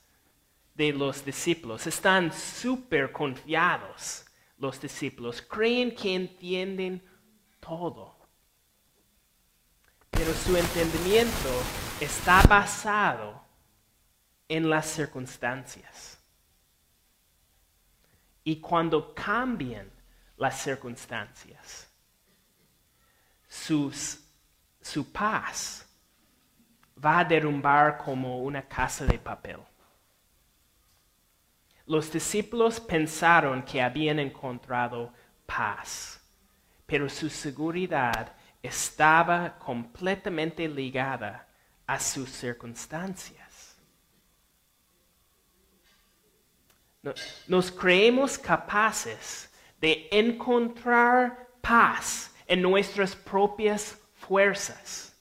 de 0.75 0.93
los 0.93 1.25
discípulos. 1.25 1.87
Están 1.87 2.31
súper 2.31 3.11
confiados 3.11 4.23
los 4.59 4.79
discípulos. 4.79 5.41
Creen 5.41 5.95
que 5.95 6.13
entienden 6.13 7.03
todo. 7.59 8.15
Pero 10.11 10.31
su 10.35 10.55
entendimiento 10.55 11.49
está 11.99 12.43
basado 12.43 13.43
en 14.47 14.69
las 14.69 14.85
circunstancias. 14.85 16.19
Y 18.43 18.57
cuando 18.57 19.15
cambian 19.15 19.91
las 20.37 20.61
circunstancias, 20.61 21.89
su 24.83 25.11
paz 25.11 25.87
va 27.03 27.19
a 27.19 27.25
derrumbar 27.25 27.97
como 27.97 28.43
una 28.43 28.61
casa 28.61 29.05
de 29.05 29.17
papel. 29.17 29.59
Los 31.85 32.11
discípulos 32.11 32.79
pensaron 32.79 33.63
que 33.63 33.81
habían 33.81 34.19
encontrado 34.19 35.11
paz, 35.45 36.21
pero 36.85 37.09
su 37.09 37.29
seguridad 37.29 38.33
estaba 38.61 39.57
completamente 39.57 40.67
ligada 40.67 41.47
a 41.87 41.99
sus 41.99 42.29
circunstancias. 42.29 43.77
Nos 47.47 47.71
creemos 47.71 48.37
capaces 48.37 49.49
de 49.79 50.07
encontrar 50.11 51.49
paz 51.59 52.33
en 52.47 52.61
nuestras 52.61 53.13
propias 53.13 53.97
fuerzas. 54.27 55.15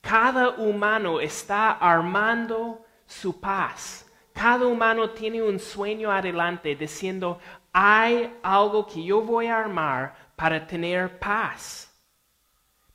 Cada 0.00 0.50
humano 0.50 1.20
está 1.20 1.72
armando 1.72 2.84
su 3.06 3.40
paz 3.40 4.06
cada 4.40 4.66
humano 4.66 5.10
tiene 5.10 5.42
un 5.42 5.58
sueño 5.58 6.10
adelante 6.10 6.74
diciendo, 6.74 7.38
hay 7.74 8.34
algo 8.42 8.86
que 8.86 9.04
yo 9.04 9.20
voy 9.20 9.48
a 9.48 9.58
armar 9.58 10.14
para 10.34 10.66
tener 10.66 11.18
paz. 11.18 11.92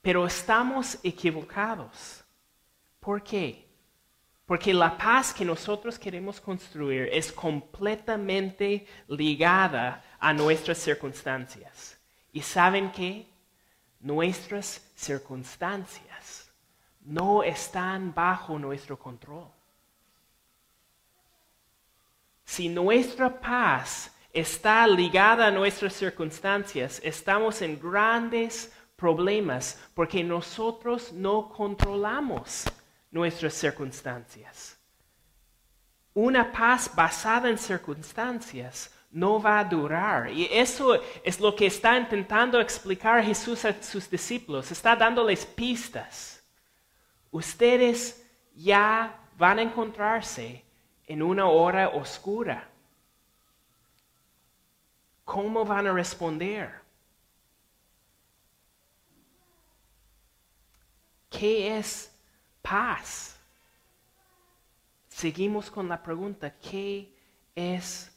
Pero 0.02 0.26
estamos 0.26 0.98
equivocados. 1.04 2.24
¿Por 3.00 3.22
qué? 3.22 3.64
Porque 4.48 4.74
la 4.74 4.98
paz 4.98 5.32
que 5.32 5.46
nosotros 5.46 6.00
queremos 6.00 6.42
construir 6.42 7.10
es 7.12 7.32
completamente 7.32 8.88
ligada 9.08 10.04
a 10.20 10.34
nuestras 10.34 10.80
circunstancias. 10.80 12.00
¿Y 12.32 12.42
saben 12.42 12.92
qué? 12.92 13.28
Nuestras 14.06 14.88
circunstancias 14.94 16.48
no 17.06 17.42
están 17.42 18.14
bajo 18.14 18.60
nuestro 18.60 19.00
control. 19.00 19.48
Si 22.44 22.70
nuestra 22.70 23.32
paz 23.40 24.14
está 24.32 24.86
ligada 24.86 25.48
a 25.48 25.52
nuestras 25.52 25.94
circunstancias, 25.94 27.02
estamos 27.04 27.64
en 27.64 27.80
grandes 27.80 28.72
problemas 28.96 29.82
porque 29.96 30.24
nosotros 30.24 31.12
no 31.12 31.50
controlamos 31.50 32.66
nuestras 33.10 33.56
circunstancias. 33.56 34.78
Una 36.14 36.52
paz 36.52 36.92
basada 36.94 37.50
en 37.50 37.58
circunstancias 37.58 38.92
no 39.12 39.42
va 39.42 39.60
a 39.60 39.64
durar. 39.64 40.30
Y 40.32 40.46
eso 40.52 41.00
es 41.24 41.40
lo 41.40 41.56
que 41.56 41.68
está 41.68 41.98
intentando 41.98 42.60
explicar 42.60 43.24
Jesús 43.24 43.64
a 43.66 43.82
sus 43.82 44.10
discípulos. 44.10 44.72
Está 44.72 44.96
dándoles 44.96 45.46
pistas. 45.46 46.44
Ustedes 47.32 48.26
ya 48.54 49.18
van 49.38 49.60
a 49.60 49.62
encontrarse 49.62 50.64
en 51.06 51.22
una 51.22 51.48
hora 51.48 51.90
oscura. 51.90 52.70
¿Cómo 55.24 55.66
van 55.66 55.88
a 55.88 55.94
responder? 55.94 56.74
¿Qué 61.30 61.78
es 61.78 62.14
paz? 62.62 63.38
Seguimos 65.10 65.72
con 65.72 65.88
la 65.88 66.02
pregunta, 66.02 66.54
¿qué 66.60 67.14
es 67.56 68.06
paz? 68.06 68.15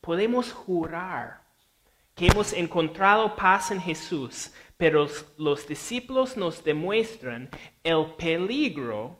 Podemos 0.00 0.52
jurar 0.52 1.42
que 2.14 2.26
hemos 2.26 2.52
encontrado 2.52 3.34
paz 3.34 3.70
en 3.70 3.80
Jesús, 3.80 4.52
pero 4.76 5.08
los 5.38 5.66
discípulos 5.66 6.36
nos 6.36 6.62
demuestran 6.62 7.48
el 7.82 8.06
peligro 8.16 9.18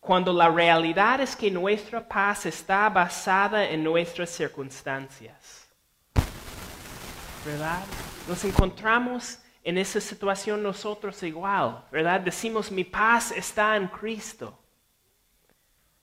cuando 0.00 0.32
la 0.32 0.48
realidad 0.48 1.20
es 1.20 1.36
que 1.36 1.50
nuestra 1.50 2.06
paz 2.06 2.46
está 2.46 2.88
basada 2.88 3.68
en 3.68 3.84
nuestras 3.84 4.30
circunstancias. 4.30 5.68
¿Verdad? 7.44 7.82
Nos 8.28 8.44
encontramos 8.44 9.38
en 9.62 9.76
esa 9.76 10.00
situación 10.00 10.62
nosotros 10.62 11.22
igual, 11.22 11.84
¿verdad? 11.92 12.20
Decimos, 12.20 12.70
mi 12.70 12.84
paz 12.84 13.30
está 13.32 13.76
en 13.76 13.88
Cristo. 13.88 14.58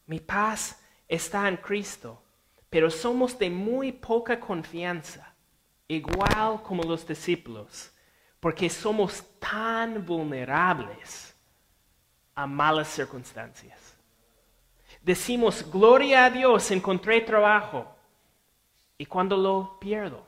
Mi 0.06 0.20
paz 0.20 0.80
está 1.08 1.48
en 1.48 1.58
Cristo. 1.58 2.22
Pero 2.70 2.92
somos 2.92 3.38
de 3.40 3.50
muy 3.50 3.92
poca 3.92 4.40
confianza, 4.40 5.34
igual 5.88 6.62
como 6.64 6.84
los 6.84 7.08
discípulos, 7.08 7.92
porque 8.40 8.70
somos 8.70 9.24
tan 9.40 10.06
vulnerables 10.06 11.34
a 12.36 12.46
malas 12.46 12.90
circunstancias. 12.90 13.96
Decimos, 15.02 15.66
gloria 15.72 16.26
a 16.26 16.30
Dios, 16.30 16.70
encontré 16.72 17.22
trabajo. 17.22 17.88
Y 18.98 19.06
cuando 19.06 19.38
lo 19.38 19.80
pierdo, 19.80 20.28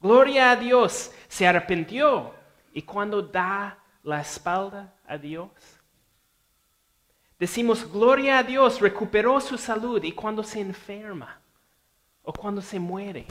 gloria 0.00 0.52
a 0.52 0.56
Dios, 0.56 1.12
se 1.28 1.46
arrepintió. 1.46 2.34
Y 2.72 2.82
cuando 2.82 3.20
da 3.20 3.78
la 4.02 4.20
espalda 4.20 4.94
a 5.06 5.18
Dios, 5.18 5.50
decimos, 7.40 7.90
gloria 7.90 8.38
a 8.38 8.42
Dios, 8.44 8.80
recuperó 8.80 9.40
su 9.40 9.58
salud. 9.58 10.00
Y 10.04 10.12
cuando 10.12 10.44
se 10.44 10.60
enferma 10.60 11.40
o 12.22 12.32
cuando 12.32 12.60
se 12.60 12.78
muere, 12.78 13.26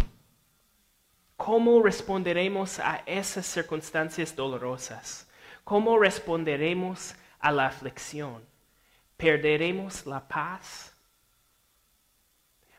¿cómo 1.37 1.81
responderemos 1.81 2.79
a 2.79 3.03
esas 3.05 3.45
circunstancias 3.45 4.35
dolorosas? 4.35 5.29
¿Cómo 5.63 5.97
responderemos 5.97 7.15
a 7.39 7.51
la 7.51 7.67
aflicción? 7.67 8.43
¿Perderemos 9.15 10.05
la 10.05 10.27
paz? 10.27 10.93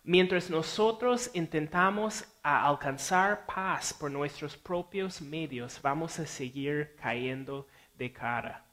Mientras 0.02 0.50
nosotros 0.50 1.30
intentamos 1.34 2.24
alcanzar 2.42 3.46
paz 3.46 3.92
por 3.92 4.10
nuestros 4.10 4.56
propios 4.56 5.20
medios, 5.20 5.80
vamos 5.80 6.18
a 6.18 6.26
seguir 6.26 6.96
cayendo 7.00 7.68
de 7.96 8.10
cara. 8.12 8.64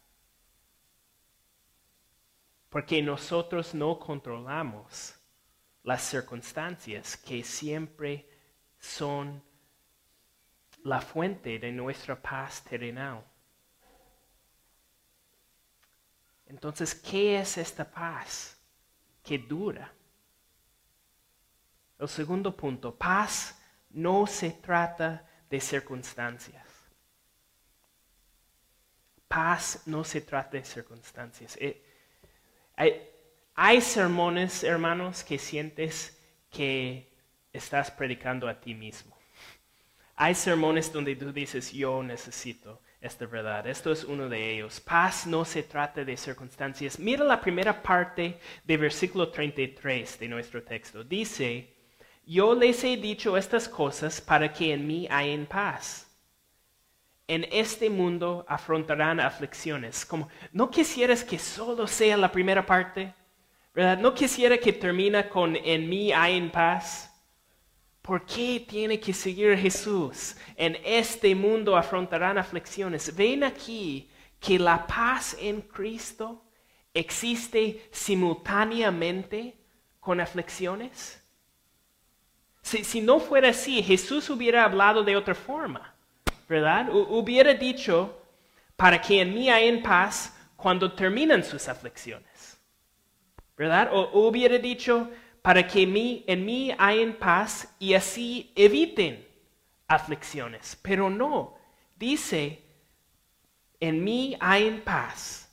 Porque 2.78 3.02
nosotros 3.02 3.74
no 3.74 3.98
controlamos 3.98 5.16
las 5.82 6.00
circunstancias 6.00 7.18
que 7.18 7.44
siempre 7.44 8.30
son 8.78 9.44
la 10.84 11.02
fuente 11.02 11.58
de 11.58 11.72
nuestra 11.72 12.22
paz 12.22 12.64
terrenal. 12.64 13.26
Entonces, 16.46 16.94
¿qué 16.94 17.40
es 17.40 17.58
esta 17.58 17.84
paz 17.84 18.56
que 19.24 19.40
dura? 19.40 19.92
El 21.98 22.08
segundo 22.08 22.56
punto, 22.56 22.96
paz 22.96 23.60
no 23.90 24.28
se 24.28 24.52
trata 24.52 25.28
de 25.50 25.60
circunstancias. 25.60 26.68
Paz 29.28 29.82
no 29.88 30.04
se 30.04 30.22
trata 30.22 30.58
de 30.58 30.64
circunstancias. 30.64 31.58
Eh, 31.60 31.87
hay, 32.78 33.82
sermones, 33.82 34.64
hermanos, 34.64 35.24
que 35.24 35.38
sientes 35.40 36.18
que 36.52 37.12
estás 37.52 37.90
predicando 37.90 38.48
a 38.48 38.60
ti 38.60 38.74
mismo. 38.74 39.18
Hay 40.16 40.36
sermones 40.36 40.92
donde 40.92 41.16
tú 41.16 41.32
dices, 41.32 41.72
yo 41.72 42.02
necesito 42.04 42.82
esta 43.02 43.26
verdad. 43.26 43.68
Esto 43.68 43.92
es 43.92 44.04
uno 44.04 44.30
de 44.30 44.54
ellos. 44.54 44.80
Paz 44.80 45.28
no 45.28 45.44
se 45.44 45.64
trata 45.64 46.04
de 46.04 46.18
circunstancias. 46.18 47.00
Mira 47.00 47.24
la 47.24 47.42
primera 47.42 47.82
parte 47.82 48.40
del 48.64 48.80
versículo 48.80 49.30
33 49.30 50.20
de 50.20 50.28
nuestro 50.28 50.64
texto. 50.64 51.04
Dice, 51.04 51.74
yo 52.26 52.54
les 52.56 52.84
he 52.84 52.98
dicho 52.98 53.38
estas 53.38 53.68
cosas 53.68 54.22
para 54.22 54.52
que 54.52 54.74
en 54.74 54.86
mí 54.86 55.08
hayan 55.10 55.46
paz. 55.46 56.07
En 57.28 57.46
este 57.52 57.90
mundo 57.90 58.46
afrontarán 58.48 59.20
aflicciones. 59.20 60.06
Como, 60.06 60.30
¿no 60.54 60.72
quisieras 60.72 61.24
que 61.24 61.38
solo 61.38 61.86
sea 61.88 62.16
la 62.16 62.32
primera 62.32 62.66
parte? 62.66 63.14
¿Verdad? 63.74 63.98
¿No 63.98 64.14
quisiera 64.14 64.58
que 64.58 64.74
termine 64.74 65.28
con 65.28 65.56
en 65.56 65.90
mí 65.90 66.12
hayan 66.12 66.50
paz? 66.50 67.14
¿Por 68.02 68.26
qué 68.26 68.66
tiene 68.68 69.00
que 69.00 69.14
seguir 69.14 69.58
Jesús? 69.58 70.38
En 70.56 70.78
este 70.86 71.36
mundo 71.36 71.76
afrontarán 71.76 72.38
aflicciones. 72.38 73.14
Ven 73.14 73.44
aquí 73.44 74.10
que 74.40 74.58
la 74.58 74.88
paz 74.88 75.36
en 75.40 75.62
Cristo 75.62 76.46
existe 76.94 77.90
simultáneamente 77.92 79.58
con 80.00 80.22
aflicciones. 80.22 81.22
Si, 82.62 83.02
no 83.02 83.20
fuera 83.20 83.50
así, 83.50 83.82
Jesús 83.82 84.30
hubiera 84.30 84.64
hablado 84.64 85.04
de 85.04 85.16
otra 85.16 85.36
forma, 85.36 85.96
¿verdad? 86.48 86.90
hubiera 86.92 87.54
dicho, 87.54 88.22
para 88.76 89.02
que 89.02 89.22
en 89.22 89.34
mí 89.34 89.50
hayan 89.50 89.82
paz 89.82 90.34
cuando 90.56 90.94
terminan 90.94 91.44
sus 91.44 91.68
aflicciones, 91.68 92.58
¿verdad? 93.58 93.90
O 93.92 94.28
hubiera 94.28 94.58
dicho, 94.58 95.10
para 95.42 95.66
que 95.66 95.84
en 95.84 96.46
mí 96.46 96.76
hayan 96.78 97.14
paz 97.14 97.74
y 97.80 97.94
así 97.94 98.52
eviten 98.56 99.26
aflicciones. 99.88 100.78
Pero 100.82 101.10
no, 101.10 101.56
dice, 101.96 102.62
en 103.80 104.04
mí 104.04 104.38
hay 104.40 104.82
paz. 104.84 105.50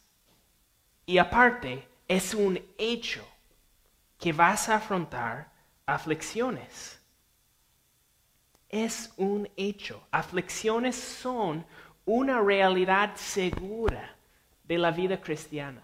Y 1.06 1.18
aparte, 1.18 1.86
es 2.08 2.34
un 2.34 2.60
hecho 2.78 3.26
que 4.18 4.32
vas 4.32 4.68
a 4.68 4.76
afrontar 4.76 5.52
aflicciones. 5.86 6.93
Es 8.74 9.14
un 9.16 9.48
hecho. 9.56 10.02
Aflicciones 10.10 10.96
son 10.96 11.64
una 12.04 12.40
realidad 12.40 13.14
segura 13.14 14.16
de 14.64 14.78
la 14.78 14.90
vida 14.90 15.20
cristiana. 15.20 15.80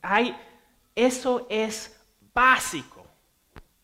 Hay, 0.00 0.34
eso 0.94 1.46
es 1.50 2.02
básico 2.32 3.04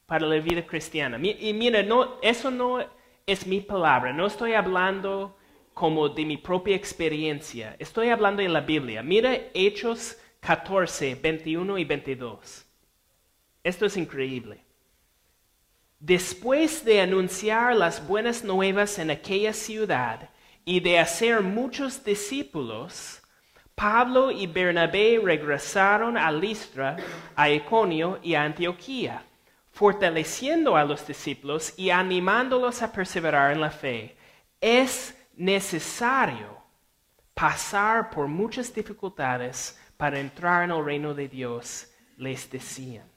para 0.07 0.27
la 0.27 0.37
vida 0.37 0.65
cristiana. 0.65 1.19
Y 1.19 1.53
mira, 1.53 1.83
no, 1.83 2.19
eso 2.23 2.51
no 2.51 2.83
es 3.27 3.47
mi 3.47 3.61
palabra, 3.61 4.15
no 4.15 4.27
estoy 4.27 4.55
hablando 4.55 5.37
como 5.75 6.09
de 6.09 6.25
mi 6.25 6.39
propia 6.39 6.77
experiencia, 6.77 7.77
estoy 7.79 8.09
hablando 8.09 8.41
de 8.41 8.49
la 8.49 8.63
Biblia. 8.63 9.03
Mira 9.03 9.37
Hechos 9.53 10.17
14, 10.41 11.17
21 11.17 11.77
y 11.77 11.85
22. 11.85 12.67
Esto 13.63 13.85
es 13.85 13.99
increíble. 13.99 14.72
Después 16.05 16.85
de 16.85 17.01
anunciar 17.01 17.77
las 17.77 18.05
buenas 18.05 18.43
nuevas 18.43 18.99
en 18.99 19.13
aquella 19.13 19.53
ciudad 19.53 20.31
y 20.65 20.81
de 20.81 20.99
hacer 20.99 21.43
muchos 21.43 22.03
discípulos, 22.03 23.23
Pablo 23.77 24.33
y 24.33 24.49
Bernabé 24.49 25.21
regresaron 25.23 26.19
a 26.19 26.33
Listra, 26.33 26.97
a 27.37 27.49
Iconio 27.51 28.19
y 28.21 28.35
a 28.35 28.43
Antioquía. 28.43 29.23
fortaleciendo 29.71 30.77
a 30.77 30.85
los 30.85 31.07
discípulos 31.07 31.73
y 31.77 31.91
animándolos 31.91 32.83
a 32.83 32.91
perseverar 32.91 33.53
en 33.53 33.61
la 33.61 33.71
fe. 33.71 34.17
Es 34.61 35.17
necesario 35.37 36.59
pasar 37.33 38.11
por 38.11 38.27
muchas 38.27 38.75
dificultades 38.75 39.81
para 39.97 40.19
entrar 40.19 40.65
en 40.65 40.73
el 40.73 40.85
reino 40.85 41.15
de 41.15 41.29
Dios, 41.29 41.89
les 42.17 42.51
decían. 42.51 43.12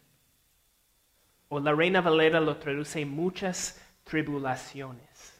O 1.49 1.59
la 1.59 1.73
Reina 1.73 2.01
Valera 2.01 2.39
lo 2.39 2.57
traduce 2.57 3.05
muchas 3.05 3.79
tribulaciones. 4.03 5.33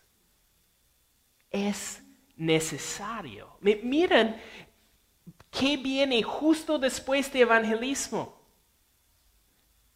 Es 1.49 2.01
necesario. 2.35 3.57
Miren 3.61 4.39
qué 5.49 5.77
viene 5.77 6.21
justo 6.21 6.77
después 6.77 7.31
de 7.31 7.41
evangelismo. 7.41 8.35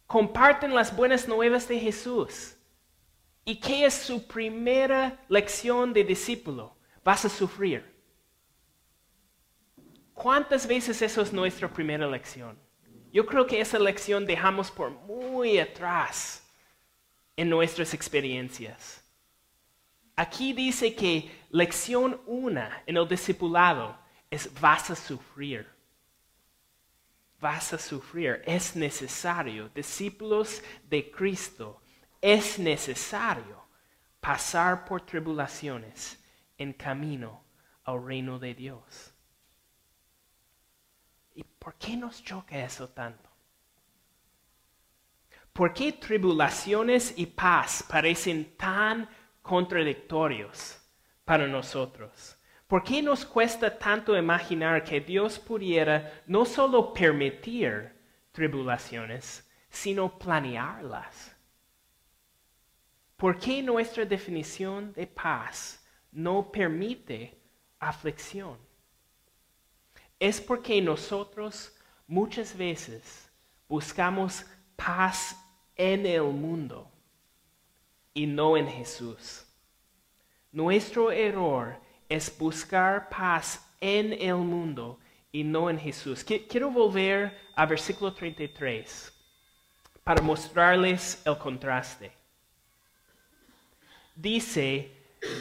Comparten 0.06 0.74
las 0.74 0.94
buenas 0.94 1.28
nuevas 1.28 1.68
de 1.68 1.78
Jesús. 1.78 2.56
¿Y 3.44 3.56
qué 3.56 3.84
es 3.84 3.94
su 3.94 4.26
primera 4.26 5.18
lección 5.28 5.92
de 5.92 6.04
discípulo? 6.04 6.76
Vas 7.04 7.24
a 7.24 7.28
sufrir. 7.28 7.84
¿Cuántas 10.14 10.66
veces 10.66 11.00
eso 11.00 11.22
es 11.22 11.32
nuestra 11.32 11.72
primera 11.72 12.06
lección? 12.06 12.58
Yo 13.12 13.26
creo 13.26 13.46
que 13.46 13.60
esa 13.60 13.78
lección 13.78 14.24
dejamos 14.24 14.70
por 14.70 14.90
muy 14.90 15.58
atrás 15.58 16.46
en 17.36 17.48
nuestras 17.48 17.92
experiencias. 17.94 19.02
Aquí 20.14 20.52
dice 20.52 20.94
que 20.94 21.30
lección 21.50 22.20
una 22.26 22.82
en 22.86 22.96
el 22.96 23.08
discipulado 23.08 23.98
es 24.30 24.52
vas 24.60 24.90
a 24.90 24.96
sufrir. 24.96 25.66
Vas 27.40 27.72
a 27.72 27.78
sufrir. 27.78 28.42
Es 28.46 28.76
necesario, 28.76 29.70
discípulos 29.70 30.62
de 30.84 31.10
Cristo, 31.10 31.80
es 32.20 32.58
necesario 32.58 33.64
pasar 34.20 34.84
por 34.84 35.00
tribulaciones 35.00 36.22
en 36.58 36.74
camino 36.74 37.42
al 37.84 38.04
reino 38.04 38.38
de 38.38 38.54
Dios. 38.54 39.09
¿Y 41.34 41.44
por 41.44 41.74
qué 41.74 41.96
nos 41.96 42.22
choca 42.22 42.58
eso 42.58 42.88
tanto? 42.88 43.28
¿Por 45.52 45.72
qué 45.72 45.92
tribulaciones 45.92 47.12
y 47.16 47.26
paz 47.26 47.84
parecen 47.88 48.56
tan 48.56 49.08
contradictorios 49.42 50.80
para 51.24 51.46
nosotros? 51.46 52.36
¿Por 52.66 52.84
qué 52.84 53.02
nos 53.02 53.24
cuesta 53.24 53.76
tanto 53.76 54.16
imaginar 54.16 54.84
que 54.84 55.00
Dios 55.00 55.38
pudiera 55.38 56.22
no 56.26 56.44
solo 56.44 56.94
permitir 56.94 57.92
tribulaciones, 58.30 59.44
sino 59.68 60.18
planearlas? 60.18 61.36
¿Por 63.16 63.38
qué 63.38 63.62
nuestra 63.62 64.04
definición 64.04 64.92
de 64.92 65.06
paz 65.06 65.84
no 66.12 66.50
permite 66.50 67.38
aflicción? 67.80 68.56
Es 70.20 70.40
porque 70.40 70.80
nosotros 70.80 71.74
muchas 72.06 72.56
veces 72.56 73.28
buscamos 73.68 74.44
paz 74.76 75.36
en 75.74 76.04
el 76.04 76.22
mundo 76.24 76.90
y 78.12 78.26
no 78.26 78.56
en 78.56 78.68
Jesús. 78.68 79.46
Nuestro 80.52 81.10
error 81.10 81.80
es 82.08 82.36
buscar 82.36 83.08
paz 83.08 83.66
en 83.80 84.12
el 84.12 84.36
mundo 84.36 84.98
y 85.32 85.42
no 85.42 85.70
en 85.70 85.78
Jesús. 85.78 86.24
Quiero 86.24 86.70
volver 86.70 87.38
a 87.56 87.64
versículo 87.64 88.12
33 88.12 89.12
para 90.04 90.20
mostrarles 90.20 91.22
el 91.24 91.38
contraste. 91.38 92.12
Dice, 94.14 94.90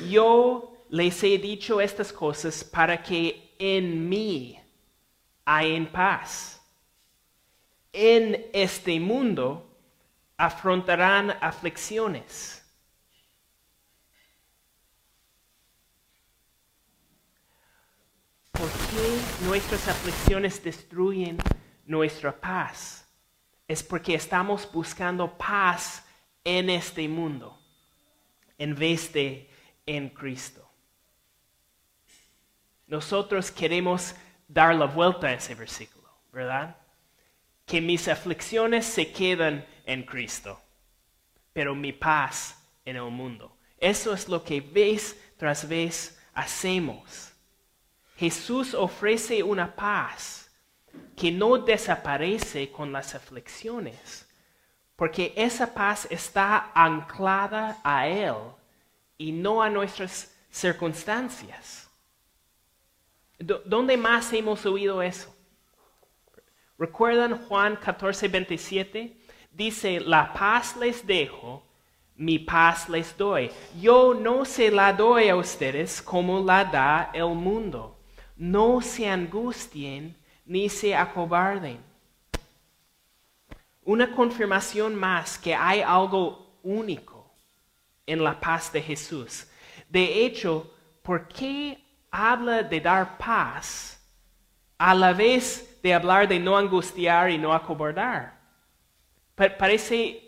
yo 0.09 0.77
les 0.89 1.21
he 1.23 1.37
dicho 1.37 1.81
estas 1.81 2.13
cosas 2.13 2.63
para 2.63 3.01
que 3.01 3.55
en 3.57 4.07
mí 4.07 4.59
hay 5.51 5.83
paz. 5.87 6.61
En 7.91 8.51
este 8.53 8.99
mundo 8.99 9.75
afrontarán 10.37 11.31
aflicciones. 11.41 12.63
¿Por 18.51 18.69
qué 18.69 19.45
nuestras 19.47 19.87
aflicciones 19.87 20.61
destruyen 20.63 21.39
nuestra 21.87 22.31
paz? 22.39 23.09
Es 23.67 23.81
porque 23.81 24.13
estamos 24.13 24.71
buscando 24.71 25.35
paz 25.35 26.05
en 26.43 26.69
este 26.69 27.07
mundo 27.07 27.59
en 28.59 28.75
vez 28.75 29.11
de 29.13 29.49
en 29.87 30.09
Cristo. 30.09 30.69
Nosotros 32.85 33.49
queremos 33.49 34.13
dar 34.49 34.75
la 34.75 34.85
vuelta 34.85 35.27
a 35.27 35.33
ese 35.33 35.55
versículo, 35.55 36.09
¿verdad? 36.33 36.75
Que 37.65 37.79
mis 37.79 38.07
aflicciones 38.07 38.85
se 38.85 39.11
quedan 39.11 39.65
en 39.85 40.03
Cristo, 40.03 40.59
pero 41.53 41.75
mi 41.75 41.93
paz 41.93 42.57
en 42.83 42.97
el 42.97 43.11
mundo. 43.11 43.55
Eso 43.77 44.13
es 44.13 44.27
lo 44.27 44.43
que 44.43 44.59
vez 44.59 45.15
tras 45.37 45.67
vez 45.67 46.19
hacemos. 46.33 47.31
Jesús 48.17 48.73
ofrece 48.73 49.41
una 49.43 49.73
paz 49.73 50.49
que 51.15 51.31
no 51.31 51.57
desaparece 51.59 52.71
con 52.71 52.91
las 52.91 53.13
aflicciones, 53.13 54.27
porque 54.95 55.31
esa 55.37 55.73
paz 55.73 56.07
está 56.09 56.71
anclada 56.73 57.79
a 57.83 58.07
Él 58.07 58.35
y 59.17 59.31
no 59.31 59.61
a 59.61 59.69
nuestras 59.69 60.35
circunstancias. 60.49 61.88
¿Dónde 63.39 63.95
más 63.95 64.33
hemos 64.33 64.65
oído 64.65 65.01
eso? 65.01 65.33
¿Recuerdan 66.77 67.37
Juan 67.47 67.77
14, 67.77 68.27
27? 68.27 69.17
Dice, 69.51 69.99
la 70.01 70.33
paz 70.33 70.75
les 70.77 71.05
dejo, 71.05 71.63
mi 72.15 72.37
paz 72.37 72.89
les 72.89 73.17
doy. 73.17 73.49
Yo 73.79 74.13
no 74.13 74.43
se 74.43 74.69
la 74.69 74.91
doy 74.91 75.29
a 75.29 75.37
ustedes 75.37 76.01
como 76.01 76.43
la 76.43 76.65
da 76.65 77.11
el 77.13 77.29
mundo. 77.29 77.97
No 78.35 78.81
se 78.81 79.09
angustien 79.09 80.17
ni 80.45 80.67
se 80.67 80.93
acobarden. 80.93 81.79
Una 83.83 84.13
confirmación 84.13 84.95
más 84.95 85.37
que 85.37 85.55
hay 85.55 85.81
algo 85.81 86.59
único 86.61 87.33
en 88.05 88.23
la 88.23 88.37
paz 88.37 88.71
de 88.73 88.81
Jesús. 88.81 89.47
De 89.87 90.25
hecho, 90.25 90.73
¿por 91.01 91.27
qué 91.27 91.88
habla 92.11 92.63
de 92.63 92.79
dar 92.79 93.17
paz 93.17 93.95
a 94.77 94.93
la 94.95 95.13
vez 95.13 95.79
de 95.81 95.93
hablar 95.93 96.27
de 96.27 96.39
no 96.39 96.57
angustiar 96.57 97.29
y 97.29 97.37
no 97.37 97.53
acobardar. 97.53 98.39
parece 99.35 100.25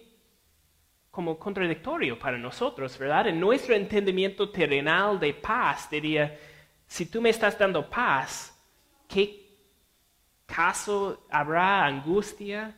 como 1.10 1.38
contradictorio 1.38 2.18
para 2.18 2.38
nosotros, 2.38 2.98
¿verdad? 2.98 3.28
En 3.28 3.40
nuestro 3.40 3.76
entendimiento 3.76 4.50
terrenal 4.50 5.20
de 5.20 5.34
paz 5.34 5.90
diría, 5.90 6.38
si 6.88 7.06
tú 7.06 7.22
me 7.22 7.30
estás 7.30 7.58
dando 7.58 7.90
paz, 7.90 8.58
¿qué 9.08 9.58
caso 10.46 11.26
habrá 11.30 11.86
angustia 11.86 12.76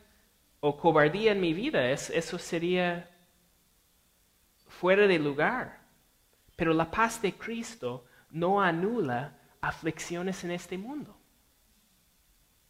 o 0.60 0.76
cobardía 0.76 1.32
en 1.32 1.40
mi 1.40 1.52
vida? 1.52 1.90
eso 1.90 2.38
sería 2.38 3.08
fuera 4.68 5.06
de 5.06 5.18
lugar. 5.18 5.80
Pero 6.56 6.72
la 6.72 6.90
paz 6.90 7.20
de 7.22 7.32
Cristo 7.32 8.04
no 8.34 8.60
anula 8.60 9.32
aflicciones 9.60 10.42
en 10.42 10.50
este 10.50 10.76
mundo. 10.76 11.16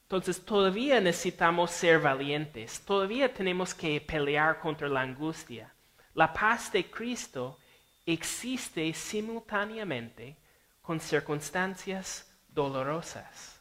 Entonces 0.02 0.44
todavía 0.44 1.00
necesitamos 1.00 1.70
ser 1.70 2.00
valientes, 2.00 2.82
todavía 2.84 3.32
tenemos 3.32 3.74
que 3.74 3.98
pelear 4.02 4.60
contra 4.60 4.88
la 4.88 5.00
angustia. 5.00 5.74
La 6.12 6.32
paz 6.32 6.70
de 6.70 6.88
Cristo 6.90 7.58
existe 8.04 8.92
simultáneamente 8.92 10.36
con 10.82 11.00
circunstancias 11.00 12.30
dolorosas. 12.46 13.58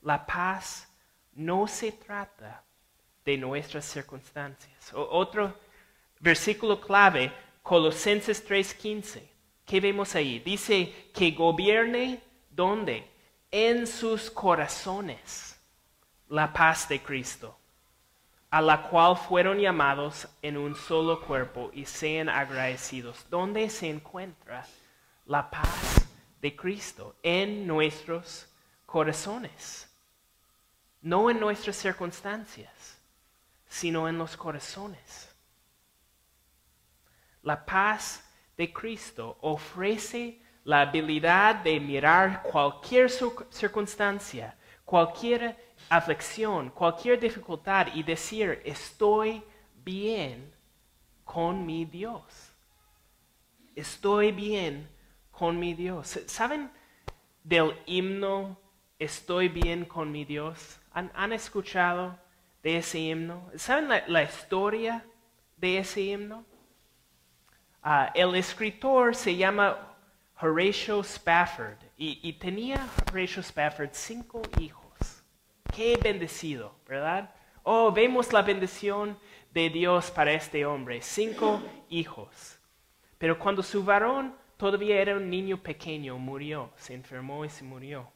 La 0.00 0.24
paz 0.24 0.88
no 1.32 1.66
se 1.66 1.90
trata 1.90 2.64
de 3.24 3.36
nuestras 3.36 3.84
circunstancias. 3.84 4.92
otro 4.94 5.58
versículo 6.20 6.80
clave, 6.80 7.32
Colosenses 7.64 8.46
3:15. 8.46 9.33
¿Qué 9.64 9.80
vemos 9.80 10.14
ahí? 10.14 10.40
Dice 10.40 11.10
que 11.14 11.30
gobierne 11.30 12.22
¿dónde? 12.50 13.10
En 13.50 13.86
sus 13.86 14.30
corazones 14.30 15.58
la 16.28 16.52
paz 16.52 16.88
de 16.88 17.02
Cristo, 17.02 17.56
a 18.50 18.60
la 18.60 18.82
cual 18.88 19.16
fueron 19.16 19.58
llamados 19.58 20.28
en 20.42 20.56
un 20.56 20.74
solo 20.74 21.20
cuerpo 21.20 21.70
y 21.72 21.84
sean 21.84 22.28
agradecidos. 22.28 23.24
¿Dónde 23.30 23.68
se 23.70 23.88
encuentra 23.88 24.66
la 25.26 25.48
paz 25.50 26.06
de 26.40 26.56
Cristo? 26.56 27.16
En 27.22 27.66
nuestros 27.66 28.48
corazones, 28.86 29.88
no 31.02 31.30
en 31.30 31.38
nuestras 31.38 31.76
circunstancias, 31.76 32.98
sino 33.68 34.08
en 34.08 34.18
los 34.18 34.36
corazones. 34.36 35.28
La 37.42 37.64
paz 37.64 38.23
de 38.56 38.72
Cristo 38.72 39.36
ofrece 39.40 40.40
la 40.64 40.82
habilidad 40.82 41.56
de 41.56 41.78
mirar 41.78 42.42
cualquier 42.42 43.10
circunstancia, 43.50 44.56
cualquier 44.84 45.74
aflicción, 45.88 46.70
cualquier 46.70 47.20
dificultad 47.20 47.88
y 47.94 48.02
decir, 48.02 48.62
estoy 48.64 49.42
bien 49.84 50.52
con 51.24 51.66
mi 51.66 51.84
Dios. 51.84 52.52
Estoy 53.74 54.32
bien 54.32 54.88
con 55.30 55.58
mi 55.58 55.74
Dios. 55.74 56.20
¿Saben 56.26 56.70
del 57.42 57.74
himno 57.86 58.58
Estoy 58.98 59.48
bien 59.48 59.84
con 59.84 60.12
mi 60.12 60.24
Dios? 60.24 60.78
¿Han, 60.92 61.32
escuchado 61.32 62.16
de 62.62 62.78
ese 62.78 63.00
himno? 63.00 63.50
¿Saben 63.56 63.88
la, 63.88 64.22
historia 64.22 65.04
de 65.56 65.78
ese 65.78 66.00
himno? 66.00 66.46
Ah, 67.86 68.10
el 68.14 68.34
escritor 68.34 69.14
se 69.14 69.36
llama 69.36 69.94
Horatio 70.40 71.00
Spafford 71.00 71.76
y, 71.98 72.18
y 72.26 72.32
tenía 72.32 72.88
Horatio 73.12 73.40
Spafford 73.40 73.90
cinco 73.92 74.40
hijos. 74.58 75.22
Qué 75.76 75.98
bendecido, 76.02 76.74
¿verdad? 76.88 77.34
Oh, 77.62 77.92
vemos 77.92 78.32
la 78.32 78.40
bendición 78.40 79.18
de 79.52 79.68
Dios 79.68 80.10
para 80.10 80.32
este 80.32 80.64
hombre. 80.64 81.02
Cinco 81.02 81.62
hijos. 81.90 82.58
Pero 83.18 83.38
cuando 83.38 83.62
su 83.62 83.84
varón 83.84 84.34
todavía 84.56 84.98
era 84.98 85.16
un 85.16 85.28
niño 85.28 85.62
pequeño, 85.62 86.16
murió, 86.16 86.70
se 86.76 86.94
enfermó 86.94 87.44
y 87.44 87.50
se 87.50 87.64
murió. 87.64 88.10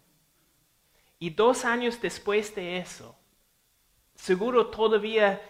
Y 1.19 1.29
dos 1.29 1.67
años 1.67 2.01
después 2.01 2.55
de 2.55 2.79
eso, 2.79 3.15
seguro 4.15 4.69
todavía 4.69 5.43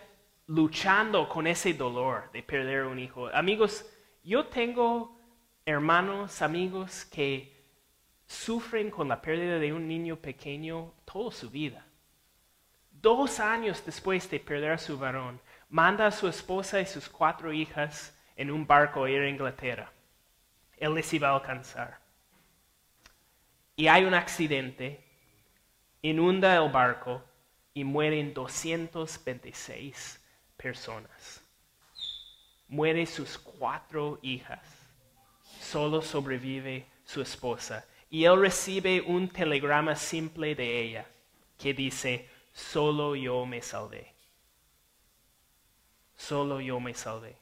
luchando 0.49 1.29
con 1.29 1.47
ese 1.47 1.73
dolor 1.73 2.33
de 2.33 2.43
perder 2.43 2.85
un 2.85 2.99
hijo. 2.99 3.29
Amigos, 3.29 3.87
yo 4.29 4.45
tengo 4.45 5.19
hermanos, 5.65 6.43
amigos 6.43 7.07
que 7.07 7.51
sufren 8.27 8.91
con 8.91 9.09
la 9.09 9.23
pérdida 9.23 9.59
de 9.59 9.73
un 9.73 9.89
niño 9.89 10.17
pequeño 10.17 10.93
toda 11.07 11.33
su 11.33 11.49
vida. 11.49 11.87
Dos 12.91 13.41
años 13.41 13.83
después 13.87 14.29
de 14.29 14.39
perder 14.39 14.73
a 14.73 14.79
su 14.79 14.99
varón, 14.99 15.41
manda 15.71 16.07
a 16.07 16.11
su 16.11 16.29
esposa 16.29 16.79
y 16.79 16.85
sus 16.85 17.09
cuatro 17.09 17.55
hijas 17.55 18.15
en 18.37 18.51
un 18.51 18.67
barco 18.67 19.05
a 19.05 19.11
ir 19.11 19.23
a 19.23 19.31
Inglaterra. 19.31 19.91
Él 20.77 20.95
les 20.95 21.11
iba 21.15 21.31
a 21.31 21.37
alcanzar. 21.37 21.99
Y 23.77 23.87
hay 23.87 24.05
un 24.05 24.13
accidente, 24.13 25.03
inunda 26.03 26.55
el 26.63 26.71
barco 26.71 27.25
y 27.73 27.83
mueren 27.83 28.35
226 28.35 30.23
personas. 30.59 31.48
Mueren 32.69 33.07
sus 33.07 33.39
cuatro 33.39 34.19
hijas. 34.23 34.61
Solo 35.61 36.03
sobrevive 36.03 36.87
su 37.05 37.23
esposa. 37.23 37.85
Y 38.11 38.25
él 38.25 38.41
recibe 38.41 39.03
un 39.03 39.29
telegrama 39.29 39.97
simple 39.97 40.55
de 40.55 40.83
ella 40.83 41.07
que 41.59 41.75
dice, 41.75 42.29
solo 42.53 43.17
yo 43.17 43.45
me 43.45 43.61
salvé. 43.61 44.13
Solo 46.17 46.61
yo 46.61 46.81
me 46.81 46.95
salvé. 46.95 47.37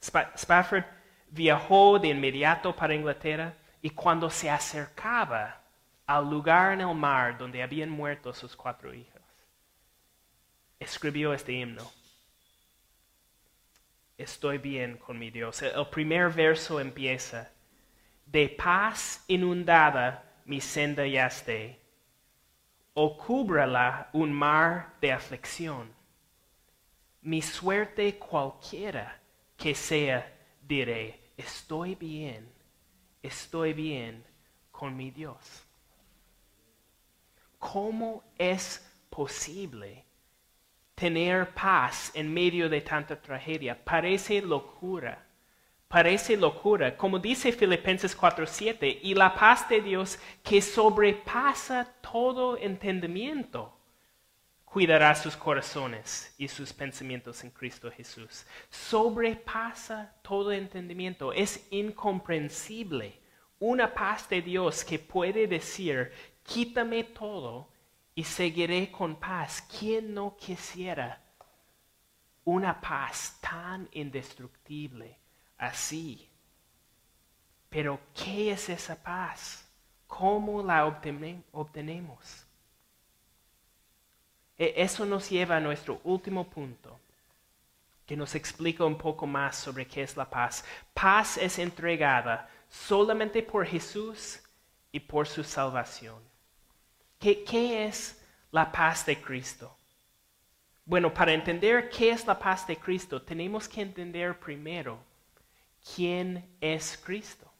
Spafford 0.00 0.84
viajó 1.30 1.98
de 1.98 2.08
inmediato 2.08 2.74
para 2.74 2.94
Inglaterra 2.94 3.54
y 3.82 3.90
cuando 3.90 4.30
se 4.30 4.50
acercaba 4.50 5.60
al 6.06 6.28
lugar 6.28 6.72
en 6.72 6.80
el 6.80 6.94
mar 6.94 7.36
donde 7.36 7.62
habían 7.62 7.90
muerto 7.90 8.32
sus 8.32 8.56
cuatro 8.56 8.94
hijos, 8.94 9.20
escribió 10.78 11.34
este 11.34 11.52
himno. 11.52 11.90
Estoy 14.18 14.58
bien 14.58 14.96
con 14.96 15.16
mi 15.16 15.30
Dios. 15.30 15.62
El 15.62 15.86
primer 15.86 16.28
verso 16.30 16.80
empieza, 16.80 17.52
de 18.26 18.48
paz 18.48 19.24
inundada 19.28 20.24
mi 20.44 20.60
senda 20.60 21.06
ya 21.06 21.28
esté 21.28 21.80
o 22.94 23.16
cúbrala 23.16 24.10
un 24.12 24.32
mar 24.32 24.96
de 25.00 25.12
aflicción. 25.12 25.94
Mi 27.20 27.40
suerte 27.40 28.18
cualquiera 28.18 29.20
que 29.56 29.72
sea, 29.72 30.36
diré, 30.60 31.30
estoy 31.36 31.94
bien, 31.94 32.52
estoy 33.22 33.72
bien 33.72 34.24
con 34.72 34.96
mi 34.96 35.12
Dios. 35.12 35.64
¿Cómo 37.60 38.24
es 38.36 38.84
posible 39.08 40.07
tener 40.98 41.54
paz 41.54 42.10
en 42.14 42.32
medio 42.32 42.68
de 42.68 42.80
tanta 42.80 43.20
tragedia? 43.20 43.76
Parece 43.84 44.40
locura 44.42 45.28
Parece 45.88 46.36
locura, 46.36 46.94
como 46.98 47.18
dice 47.18 47.50
Filipenses 47.50 48.14
4:7, 48.14 49.00
y 49.02 49.14
la 49.14 49.34
paz 49.34 49.66
de 49.70 49.80
Dios 49.80 50.18
que 50.44 50.60
sobrepasa 50.60 51.86
todo 52.02 52.58
entendimiento 52.58 53.74
cuidará 54.66 55.14
sus 55.14 55.34
corazones 55.34 56.34
y 56.36 56.46
sus 56.46 56.74
pensamientos 56.74 57.42
en 57.42 57.50
Cristo 57.50 57.90
Jesús. 57.90 58.44
Sobrepasa 58.68 60.14
todo 60.20 60.52
entendimiento, 60.52 61.32
es 61.32 61.66
incomprensible. 61.70 63.18
Una 63.58 63.94
paz 63.94 64.28
de 64.28 64.42
Dios 64.42 64.84
que 64.84 64.98
puede 64.98 65.46
decir, 65.46 66.12
quítame 66.42 67.02
todo 67.02 67.70
y 68.18 68.24
seguiré 68.24 68.90
con 68.90 69.14
paz. 69.14 69.62
¿Quién 69.78 70.12
no 70.12 70.36
quisiera 70.36 71.22
una 72.44 72.80
paz 72.80 73.38
tan 73.40 73.88
indestructible? 73.92 75.16
así. 75.58 76.28
Pero, 77.68 78.00
¿qué 78.14 78.52
es 78.52 78.68
esa 78.70 78.96
paz? 79.02 79.68
¿Cómo 80.06 80.62
la 80.62 80.86
obtenemos? 80.86 82.46
E, 84.56 84.74
eso 84.76 85.04
nos 85.04 85.28
lleva 85.28 85.56
a 85.56 85.60
nuestro 85.60 86.00
último 86.04 86.48
punto, 86.48 86.98
que 88.06 88.16
nos 88.16 88.34
explica 88.34 88.84
un 88.84 88.96
poco 88.96 89.26
más 89.26 89.56
sobre 89.56 89.86
qué 89.86 90.02
es 90.02 90.16
la 90.16 90.28
paz. 90.28 90.64
Paz 90.94 91.36
es 91.36 91.58
entregada 91.58 92.48
solamente 92.68 93.42
por 93.42 93.66
Jesús 93.66 94.40
y 94.90 95.00
por 95.00 95.26
su 95.28 95.44
salvación. 95.44 96.27
¿Qué, 97.18 97.84
es 97.86 98.16
la 98.52 98.70
paz 98.70 99.04
de 99.04 99.20
Cristo? 99.20 99.76
Bueno, 100.84 101.12
para 101.12 101.32
entender 101.32 101.90
qué 101.90 102.10
es 102.10 102.24
la 102.26 102.38
paz 102.38 102.66
de 102.66 102.76
Cristo, 102.76 103.20
tenemos 103.20 103.68
que 103.68 103.82
entender 103.82 104.38
primero 104.38 105.00
quién 105.94 106.48
es 106.60 106.96
Cristo. 107.04 107.52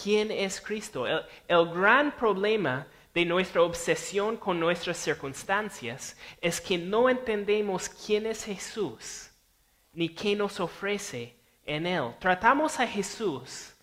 ¿Quién 0.00 0.30
es 0.30 0.60
Cristo? 0.60 1.06
El, 1.06 1.68
gran 1.70 2.12
problema 2.16 2.86
de 3.12 3.24
nuestra 3.24 3.62
obsesión 3.62 4.36
con 4.36 4.58
nuestras 4.58 4.96
circunstancias 4.96 6.16
es 6.40 6.60
que 6.60 6.78
no 6.78 7.10
entendemos 7.10 7.88
quién 7.88 8.24
es 8.26 8.44
Jesús 8.44 9.30
ni 9.92 10.08
qué 10.08 10.34
nos 10.34 10.60
ofrece 10.60 11.36
en 11.66 11.86
Él. 11.86 12.14
Tratamos 12.20 12.80
a 12.80 12.86
Jesús 12.86 13.74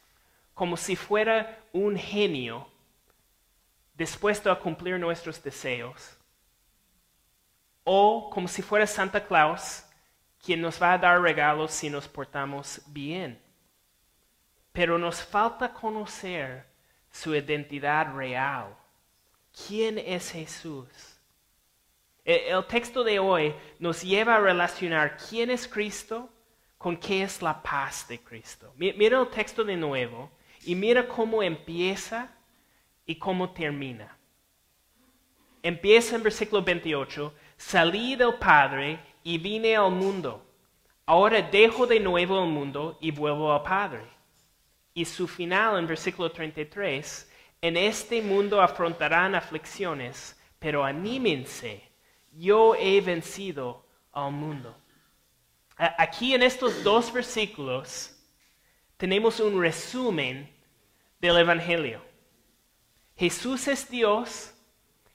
como 0.56 0.78
si 0.78 0.96
fuera 0.96 1.64
un 1.72 1.96
genio 1.98 2.69
dispuesto 4.00 4.50
a 4.50 4.58
cumplir 4.58 4.98
nuestros 4.98 5.44
deseos 5.44 6.18
o 7.84 8.30
como 8.30 8.48
si 8.48 8.62
fuera 8.62 8.88
Santa 8.88 9.24
Claus 9.26 9.84
quien 10.42 10.62
nos 10.62 10.82
va 10.82 10.94
a 10.94 10.98
dar 10.98 11.22
regalos 11.22 11.72
si 11.72 11.90
nos 11.90 12.08
portamos 12.08 12.82
bien. 12.88 13.42
Pero 14.72 14.98
nos 14.98 15.22
falta 15.22 15.74
conocer 15.74 16.66
su 17.12 17.36
identidad 17.36 18.16
real. 18.16 18.74
¿Quién 19.68 19.98
es 19.98 20.32
Jesús? 20.32 20.88
E, 22.24 22.50
el 22.50 22.66
texto 22.68 23.04
de 23.04 23.20
hoy 23.20 23.54
nos 23.80 24.02
lleva 24.02 24.36
a 24.36 24.40
relacionar 24.40 25.18
quién 25.18 25.50
es 25.50 25.68
Cristo 25.68 26.30
con 26.78 26.96
qué 26.96 27.24
es 27.24 27.42
la 27.42 27.62
paz 27.62 28.08
de 28.08 28.18
Cristo. 28.20 28.72
Mira 28.78 29.20
el 29.20 29.28
texto 29.28 29.66
de 29.66 29.76
nuevo 29.76 30.32
y 30.64 30.74
mira 30.74 31.06
cómo 31.06 31.44
empieza 31.44 32.32
y 33.10 33.16
cómo 33.16 33.50
termina. 33.50 34.16
Empieza 35.64 36.16
en 36.16 36.22
versículo 36.22 36.62
28, 36.62 37.34
salí 37.58 38.16
del 38.16 38.36
Padre 38.36 39.00
y 39.24 39.40
vine 39.40 39.76
al 39.76 39.90
mundo. 39.90 40.46
Ahora 41.08 41.42
dejo 41.42 41.88
de 41.88 42.00
nuevo 42.00 42.40
el 42.40 42.48
mundo 42.48 43.00
y 43.02 43.10
vuelvo 43.10 43.52
al 43.52 43.64
Padre. 43.64 44.04
Y 44.94 45.06
su 45.06 45.28
final 45.28 45.80
en 45.80 45.88
versículo 45.88 46.32
33, 46.32 47.32
en 47.64 47.78
este 47.78 48.22
mundo 48.22 48.62
afrontarán 48.62 49.34
aflicciones, 49.34 50.40
pero 50.60 50.86
anímense, 50.86 51.82
yo 52.32 52.76
he 52.76 53.02
vencido 53.02 53.88
al 54.12 54.34
mundo. 54.34 54.78
Aquí 55.76 56.36
en 56.36 56.44
estos 56.44 56.84
dos 56.84 57.12
versículos 57.12 58.16
tenemos 58.98 59.40
un 59.40 59.60
resumen 59.60 60.48
del 61.20 61.38
Evangelio. 61.38 62.08
Jesús 63.20 63.68
es 63.68 63.90
Dios, 63.90 64.54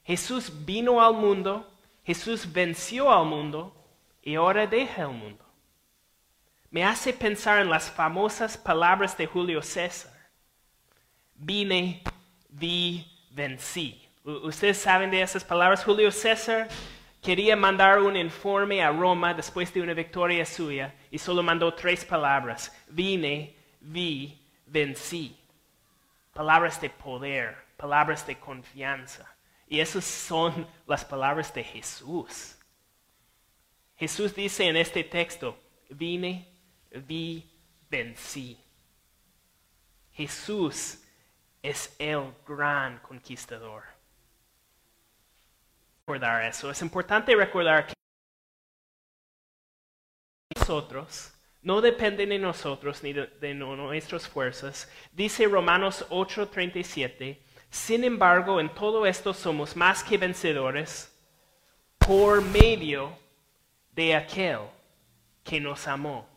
Jesús 0.04 0.52
vino 0.66 1.00
al 1.00 1.14
mundo, 1.14 1.66
Jesús 2.04 2.52
venció 2.52 3.10
al 3.10 3.24
mundo, 3.24 3.74
y 4.22 4.34
ahora 4.34 4.66
deja 4.66 5.04
el 5.04 5.08
mundo. 5.08 5.42
Me 6.68 6.84
hace 6.84 7.14
pensar 7.14 7.62
en 7.62 7.70
las 7.70 7.90
famosas 7.90 8.58
palabras 8.58 9.16
de 9.16 9.26
Julio 9.26 9.62
César. 9.62 10.12
Vine, 11.34 12.02
vi, 12.50 13.10
vencí. 13.30 14.06
Ustedes 14.22 14.76
saben 14.76 15.10
de 15.10 15.22
esas 15.22 15.42
palabras. 15.42 15.82
Julio 15.82 16.12
César 16.12 16.68
quería 17.22 17.56
mandar 17.56 18.00
un 18.00 18.18
informe 18.18 18.82
a 18.82 18.90
Roma 18.90 19.32
después 19.32 19.72
de 19.72 19.80
una 19.80 19.94
victoria 19.94 20.44
suya 20.44 20.94
y 21.10 21.18
solo 21.18 21.42
mandó 21.42 21.72
tres 21.72 22.04
palabras. 22.04 22.70
Vine, 22.86 23.56
vi, 23.80 24.38
vencí. 24.66 25.38
Palabras 26.34 26.78
de 26.82 26.90
poder, 26.90 27.63
palabras 27.76 28.26
de 28.26 28.38
confianza. 28.38 29.36
Y 29.66 29.80
esas 29.80 30.04
son 30.04 30.66
las 30.86 31.04
palabras 31.04 31.52
de 31.54 31.64
Jesús. 31.64 32.56
Jesús 33.96 34.34
dice 34.34 34.68
en 34.68 34.76
este 34.76 35.04
texto, 35.04 35.58
vine, 35.90 36.48
vi, 37.06 37.50
vencí. 37.88 38.58
Jesús 40.12 41.02
es 41.62 41.94
el 41.98 42.32
gran 42.46 42.98
conquistador 42.98 43.94
recordar 46.06 46.44
eso. 46.44 46.70
Es 46.70 46.82
importante 46.82 47.34
recordar 47.34 47.86
que 47.86 47.94
nosotros 50.54 51.32
no 51.62 51.80
dependen 51.80 52.28
de 52.28 52.38
nosotros 52.38 53.02
ni 53.02 53.14
de, 53.14 53.54
nuestras 53.54 54.28
fuerzas. 54.28 54.90
Dice 55.12 55.46
Romanos 55.46 56.04
8:37, 56.10 57.38
sin 57.74 58.04
embargo, 58.04 58.60
en 58.60 58.72
todo 58.72 59.04
esto 59.04 59.34
somos 59.34 59.74
más 59.74 60.04
que 60.04 60.16
vencedores 60.16 61.12
por 61.98 62.40
medio 62.40 63.18
de 63.90 64.14
aquel 64.14 64.60
que 65.42 65.60
nos 65.60 65.88
amó. 65.88 66.28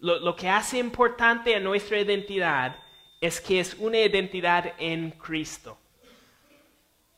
Lo, 0.00 0.18
lo 0.18 0.34
que 0.34 0.48
hace 0.48 0.78
importante 0.78 1.54
a 1.54 1.60
nuestra 1.60 2.00
identidad 2.00 2.76
es 3.20 3.40
que 3.40 3.60
es 3.60 3.74
una 3.74 3.98
identidad 3.98 4.74
en 4.78 5.12
Cristo. 5.12 5.78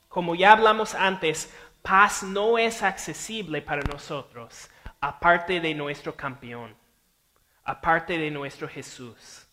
Como 0.07 0.35
ya 0.35 0.51
hablamos 0.51 0.93
antes, 0.93 1.51
paz 1.81 2.21
no 2.21 2.59
es 2.59 2.83
accesible 2.83 3.63
para 3.63 3.81
nosotros 3.91 4.69
aparte 5.01 5.59
de 5.59 5.73
nuestro 5.73 6.15
campeón, 6.15 6.75
aparte 7.63 8.19
de 8.19 8.29
nuestro 8.29 8.67
Jesús. 8.67 9.47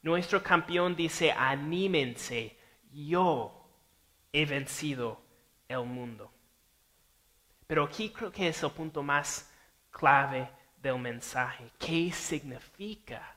Nuestro 0.00 0.42
campeón 0.42 0.96
dice, 0.96 1.30
anímense, 1.32 2.58
yo 2.92 3.68
he 4.32 4.44
vencido 4.44 5.20
el 5.68 5.84
mundo. 5.84 6.30
Pero 7.66 7.84
aquí 7.84 8.10
creo 8.10 8.32
que 8.32 8.48
es 8.48 8.62
el 8.62 8.70
punto 8.70 9.02
más 9.02 9.48
clave 9.90 10.48
del 10.82 10.98
mensaje. 10.98 11.70
¿Qué 11.78 12.10
significa 12.12 13.36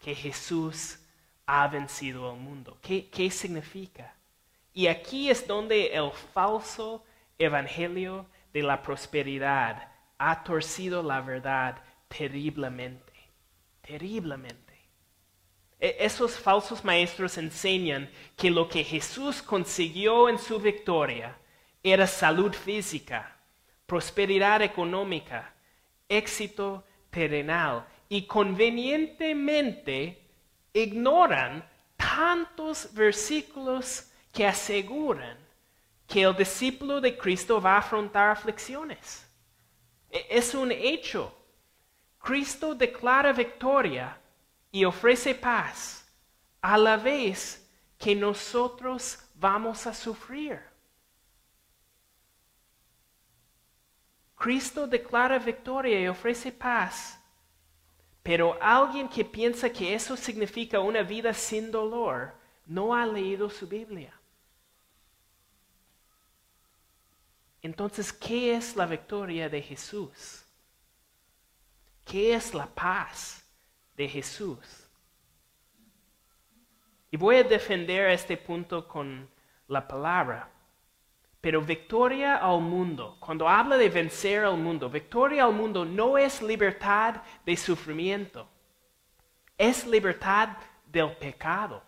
que 0.00 0.14
Jesús 0.14 0.98
ha 1.46 1.66
vencido 1.68 2.32
el 2.32 2.38
mundo? 2.38 2.78
¿Qué, 2.80 3.08
qué 3.08 3.30
significa? 3.30 4.14
Y 4.72 4.86
aquí 4.86 5.30
es 5.30 5.46
donde 5.46 5.88
el 5.94 6.12
falso 6.12 7.04
evangelio 7.38 8.26
de 8.52 8.62
la 8.62 8.82
prosperidad 8.82 9.88
ha 10.18 10.44
torcido 10.44 11.02
la 11.02 11.20
verdad 11.20 11.82
terriblemente, 12.08 13.12
terriblemente. 13.80 14.69
E, 15.80 15.96
esos 15.98 16.38
falsos 16.38 16.84
maestros 16.84 17.38
enseñan 17.38 18.08
que 18.36 18.50
lo 18.50 18.68
que 18.68 18.84
Jesús 18.84 19.40
consiguió 19.40 20.28
en 20.28 20.38
su 20.38 20.58
victoria 20.60 21.36
era 21.82 22.06
salud 22.06 22.52
física, 22.52 23.34
prosperidad 23.86 24.60
económica, 24.60 25.54
éxito 26.08 26.84
terrenal 27.08 27.86
y 28.08 28.26
convenientemente 28.26 30.20
ignoran 30.74 31.64
tantos 31.96 32.92
versículos 32.92 34.10
que 34.32 34.46
aseguran 34.46 35.38
que 36.06 36.22
el 36.22 36.36
discípulo 36.36 37.00
de 37.00 37.16
Cristo 37.16 37.60
va 37.60 37.76
a 37.76 37.78
afrontar 37.78 38.30
aflicciones. 38.30 39.26
E, 40.10 40.26
es 40.28 40.54
un 40.54 40.70
hecho. 40.72 41.34
Cristo 42.18 42.74
declara 42.74 43.32
victoria 43.32 44.19
y 44.72 44.84
ofrece 44.84 45.34
paz 45.34 46.04
a 46.60 46.76
la 46.78 46.96
vez 46.96 47.66
que 47.98 48.14
nosotros 48.14 49.18
vamos 49.34 49.86
a 49.86 49.94
sufrir. 49.94 50.60
Cristo 54.36 54.86
declara 54.86 55.38
victoria 55.38 56.00
y 56.00 56.08
ofrece 56.08 56.50
paz, 56.50 57.20
pero 58.22 58.56
alguien 58.60 59.08
que 59.08 59.24
piensa 59.24 59.70
que 59.70 59.94
eso 59.94 60.16
significa 60.16 60.80
una 60.80 61.02
vida 61.02 61.34
sin 61.34 61.70
dolor 61.70 62.32
no 62.66 62.94
ha 62.94 63.04
leído 63.04 63.50
su 63.50 63.66
Biblia. 63.66 64.14
Entonces, 67.62 68.12
¿qué 68.12 68.54
es 68.54 68.76
la 68.76 68.86
victoria 68.86 69.48
de 69.50 69.60
Jesús? 69.60 70.42
¿Qué 72.06 72.34
es 72.34 72.54
la 72.54 72.66
paz 72.66 73.39
de 74.00 74.08
Jesús? 74.08 74.58
Y 77.10 77.18
voy 77.18 77.36
a 77.36 77.42
defender 77.42 78.08
este 78.10 78.38
punto 78.38 78.88
con 78.88 79.28
la 79.68 79.86
palabra. 79.86 80.48
Pero 81.42 81.60
victoria 81.60 82.36
al 82.36 82.60
mundo, 82.60 83.18
cuando 83.20 83.46
habla 83.46 83.76
de 83.76 83.90
vencer 83.90 84.44
al 84.44 84.56
mundo, 84.56 84.88
victoria 84.88 85.44
al 85.44 85.52
mundo 85.52 85.84
no 85.84 86.16
es 86.16 86.40
libertad 86.40 87.22
de 87.44 87.56
sufrimiento, 87.56 88.48
es 89.58 89.86
libertad 89.86 90.56
del 90.86 91.12
pecado 91.16 91.82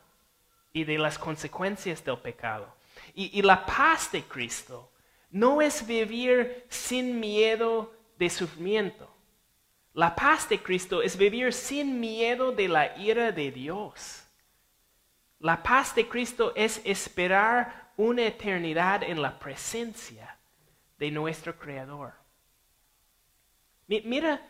y 0.72 0.85
de 0.85 0.98
las 0.98 1.18
consecuencias 1.18 2.05
del 2.05 2.18
pecado. 2.18 2.75
Y, 3.14 3.38
y 3.38 3.42
la 3.42 3.64
paz 3.64 4.12
de 4.12 4.22
Cristo 4.22 4.90
no 5.31 5.62
es 5.62 5.87
vivir 5.87 6.66
sin 6.68 7.18
miedo 7.20 7.90
de 8.18 8.29
sufrimiento. 8.29 9.12
La 9.94 10.14
paz 10.14 10.48
de 10.48 10.62
Cristo 10.62 11.02
es 11.02 11.16
vivir 11.16 11.52
sin 11.52 12.00
miedo 12.00 12.52
de 12.52 12.68
la 12.68 12.96
ira 12.96 13.31
de 13.31 13.50
Dios. 13.50 14.24
La 15.38 15.62
paz 15.62 15.94
de 15.94 16.09
Cristo 16.09 16.52
es 16.57 16.81
esperar 16.85 17.92
una 17.96 18.22
eternidad 18.22 19.02
en 19.02 19.20
la 19.20 19.38
presencia 19.38 20.38
de 20.98 21.11
nuestro 21.11 21.59
Creador. 21.59 22.14
Mira 23.87 24.40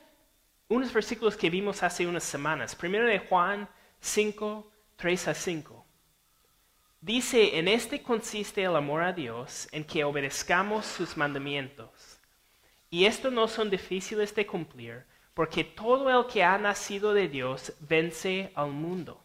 unos 0.68 0.92
versículos 0.92 1.37
que 1.37 1.50
vimos 1.50 1.83
hace 1.83 2.07
unas 2.07 2.22
semanas. 2.22 2.76
Primero 2.76 3.07
de 3.07 3.18
Juan 3.18 3.68
5, 4.00 4.70
3 4.96 5.28
a 5.28 5.35
5. 5.35 5.87
Dice, 7.00 7.59
en 7.59 7.66
este 7.66 8.00
consiste 8.00 8.62
el 8.62 8.76
amor 8.76 9.02
a 9.02 9.12
Dios, 9.12 9.68
en 9.72 9.83
que 9.83 10.05
obedezcamos 10.05 10.87
sus 10.87 11.16
mandamientos. 11.16 12.20
Y 12.90 13.07
estos 13.07 13.33
no 13.33 13.48
son 13.48 13.70
difíciles 13.70 14.33
de 14.35 14.46
cumplir, 14.46 15.05
porque 15.35 15.64
todo 15.64 16.11
el 16.11 16.27
que 16.27 16.42
ha 16.42 16.59
nacido 16.59 17.14
de 17.14 17.29
Dios 17.29 17.73
vence 17.81 18.53
al 18.55 18.71
mundo. 18.71 19.23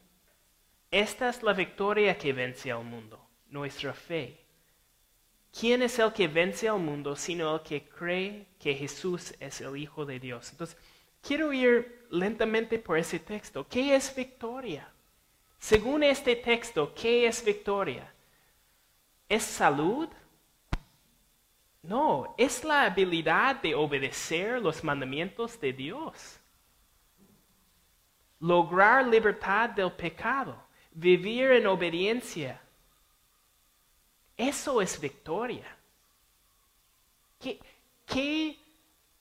Esta 0.89 1.29
es 1.29 1.43
la 1.43 1.53
victoria 1.53 2.17
que 2.17 2.31
vence 2.31 2.71
al 2.71 2.83
mundo, 2.83 3.19
nuestra 3.49 3.93
fe. 3.93 4.45
¿Quién 5.51 5.81
es 5.81 5.99
el 5.99 6.13
que 6.13 6.27
vence 6.27 6.69
al 6.69 6.79
mundo 6.79 7.15
sino 7.15 7.55
el 7.55 7.61
que 7.61 7.89
cree 7.89 8.47
que 8.59 8.75
Jesús 8.75 9.33
es 9.39 9.59
el 9.61 9.75
Hijo 9.75 10.05
de 10.05 10.19
Dios? 10.19 10.51
Entonces, 10.51 10.77
quiero 11.21 11.51
ir 11.51 12.05
lentamente 12.11 12.79
por 12.79 12.97
ese 12.97 13.19
texto. 13.19 13.67
¿Qué 13.67 13.95
es 13.95 14.15
victoria? 14.15 14.89
Según 15.59 16.03
este 16.03 16.35
texto, 16.35 16.93
¿qué 16.93 17.27
es 17.27 17.43
victoria? 17.43 18.13
¿Es 19.27 19.43
salud? 19.43 20.07
No, 21.87 22.35
es 22.37 22.65
la 22.65 22.83
habilidad 22.83 23.61
de 23.61 23.73
obedecer 23.73 24.61
los 24.61 24.83
mandamientos 24.83 25.57
de 25.59 25.71
Dios. 25.71 26.37
Lograr 28.41 29.07
libertad 29.07 29.69
del 29.69 29.93
pecado, 29.93 30.61
vivir 30.91 31.51
en 31.51 31.65
obediencia. 31.65 32.59
Eso 34.35 34.81
es 34.81 34.99
victoria. 34.99 35.65
¿Qué, 37.39 37.57
qué 38.05 38.59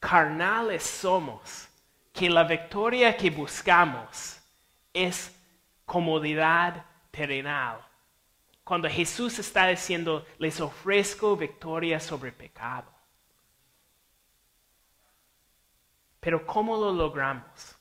carnales 0.01 0.83
somos 0.83 1.69
que 2.13 2.29
la 2.29 2.43
victoria 2.43 3.17
que 3.17 3.31
buscamos 3.31 4.41
es 4.93 5.33
comodidad 5.85 6.85
terrenal. 7.13 7.86
Cuando 8.67 8.89
Jesús 8.89 9.39
está 9.39 9.69
diciendo, 9.69 10.27
les 10.39 10.61
ofrezco 10.61 11.37
victoria 11.37 12.01
sobre 12.01 12.33
pecado. 12.33 12.91
Pero 16.19 16.45
¿cómo 16.45 16.77
lo 16.77 16.91
logramos? 16.91 17.77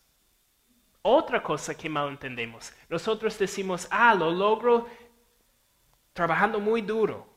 Otra 1.01 1.41
cosa 1.41 1.73
que 1.73 1.89
mal 1.89 2.09
entendemos. 2.09 2.71
Nosotros 2.87 3.35
decimos, 3.39 3.87
ah, 3.89 4.13
lo 4.13 4.29
logro 4.29 4.87
trabajando 6.13 6.59
muy 6.59 6.83
duro. 6.83 7.27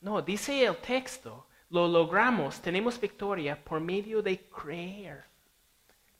No, 0.00 0.22
dice 0.22 0.64
el 0.64 0.76
texto, 0.76 1.48
lo 1.70 1.88
logramos, 1.88 2.60
tenemos 2.62 3.00
victoria 3.00 3.60
por 3.64 3.80
medio 3.80 4.22
de 4.22 4.48
creer. 4.48 5.24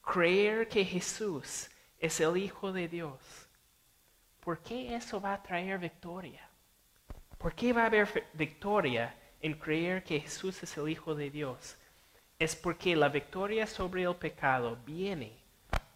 Creer 0.03 0.69
que 0.69 0.85
Jesús 0.85 1.71
es 1.97 2.19
el 2.19 2.37
Hijo 2.37 2.73
de 2.73 2.89
Dios. 2.89 3.50
¿Por 4.41 4.59
qué 4.61 4.95
eso 4.95 5.21
va 5.21 5.35
a 5.35 5.43
traer 5.43 5.79
victoria? 5.79 6.49
¿Por 7.39 7.55
qué 7.55 7.73
va 7.73 7.85
a 7.85 7.87
haber 7.87 8.29
victoria 8.33 9.15
en 9.41 9.55
creer 9.55 10.03
que 10.03 10.21
Jesús 10.21 10.63
es 10.63 10.77
el 10.77 10.89
Hijo 10.89 11.15
de 11.15 11.31
Dios? 11.31 11.77
Es 12.39 12.57
porque 12.57 12.97
la 12.97 13.09
victoria 13.09 13.67
sobre 13.67 14.03
el 14.03 14.17
pecado 14.17 14.79
viene 14.85 15.39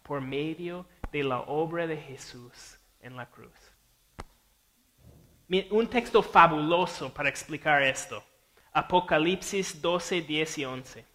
por 0.03 0.21
medio 0.21 0.85
de 1.11 1.23
la 1.23 1.39
obra 1.41 1.87
de 1.87 1.97
Jesús 1.97 2.77
en 3.01 3.15
la 3.15 3.25
cruz. 3.25 3.53
Un 5.69 5.87
texto 5.87 6.23
fabuloso 6.23 7.13
para 7.13 7.29
explicar 7.29 7.81
esto. 7.83 8.23
Apocalipsis 8.73 9.81
12, 9.81 10.21
10 10.21 10.57
y 10.57 10.65
11. 10.65 11.05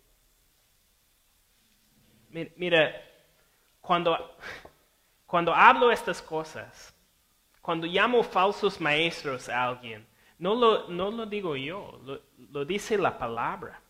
Mira, 2.56 2.92
cuando, 3.80 4.36
cuando 5.26 5.52
hablo 5.52 5.90
estas 5.90 6.22
cosas, 6.22 6.94
cuando 7.70 7.86
llamo 7.86 8.24
falsos 8.24 8.80
maestros 8.80 9.48
a 9.48 9.62
alguien, 9.62 10.04
no 10.40 10.56
lo, 10.56 11.26
digo 11.26 11.54
yo, 11.54 12.00
lo, 12.04 12.20
lo 12.50 12.64
dice 12.64 12.98
la 12.98 13.16
palabra. 13.16 13.80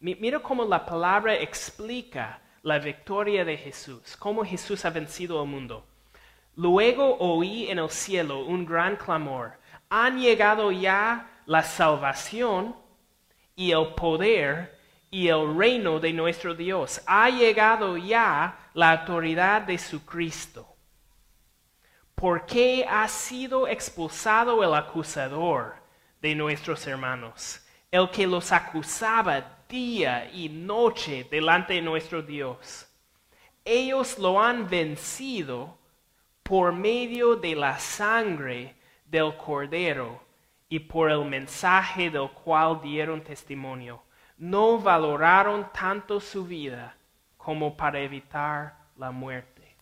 Mira 0.00 0.40
cómo 0.40 0.64
la 0.64 0.84
palabra 0.84 1.36
explica 1.36 2.42
la 2.62 2.80
victoria 2.80 3.44
de 3.44 3.56
Jesús, 3.56 4.16
cómo 4.16 4.44
Jesús 4.44 4.84
ha 4.84 4.90
vencido 4.90 5.40
al 5.40 5.46
mundo. 5.46 5.86
Luego 6.56 7.18
oí 7.20 7.70
en 7.70 7.78
el 7.78 7.88
cielo 7.88 8.44
un 8.44 8.66
gran 8.66 8.96
clamor. 8.96 9.52
Han 9.88 10.18
llegado 10.18 10.72
ya 10.72 11.30
la 11.46 11.62
salvación 11.62 12.74
y 13.54 13.70
el 13.70 13.94
poder 13.94 14.76
y 15.08 15.28
el 15.28 15.56
reino 15.56 16.00
de 16.00 16.12
nuestro 16.12 16.52
Dios. 16.56 17.00
Ha 17.06 17.30
llegado 17.30 17.96
ya 17.96 18.70
la 18.74 18.90
autoridad 18.90 19.62
de 19.62 19.78
su 19.78 20.04
Cristo. 20.04 20.77
Porque 22.18 22.84
ha 22.88 23.06
sido 23.06 23.68
expulsado 23.68 24.64
el 24.64 24.74
acusador 24.74 25.76
de 26.20 26.34
nuestros 26.34 26.84
hermanos, 26.88 27.64
el 27.92 28.10
que 28.10 28.26
los 28.26 28.50
acusaba 28.50 29.58
día 29.68 30.28
y 30.32 30.48
noche 30.48 31.28
delante 31.30 31.74
de 31.74 31.82
nuestro 31.82 32.20
Dios. 32.20 32.88
Ellos 33.64 34.18
lo 34.18 34.42
han 34.42 34.68
vencido 34.68 35.78
por 36.42 36.72
medio 36.72 37.36
de 37.36 37.54
la 37.54 37.78
sangre 37.78 38.74
del 39.04 39.36
cordero 39.36 40.20
y 40.68 40.80
por 40.80 41.12
el 41.12 41.24
mensaje 41.24 42.10
del 42.10 42.30
cual 42.30 42.80
dieron 42.82 43.22
testimonio. 43.22 44.02
No 44.38 44.78
valoraron 44.78 45.70
tanto 45.72 46.18
su 46.18 46.44
vida 46.44 46.96
como 47.36 47.76
para 47.76 48.00
evitar 48.00 48.76
la 48.96 49.12
muerte. 49.12 49.76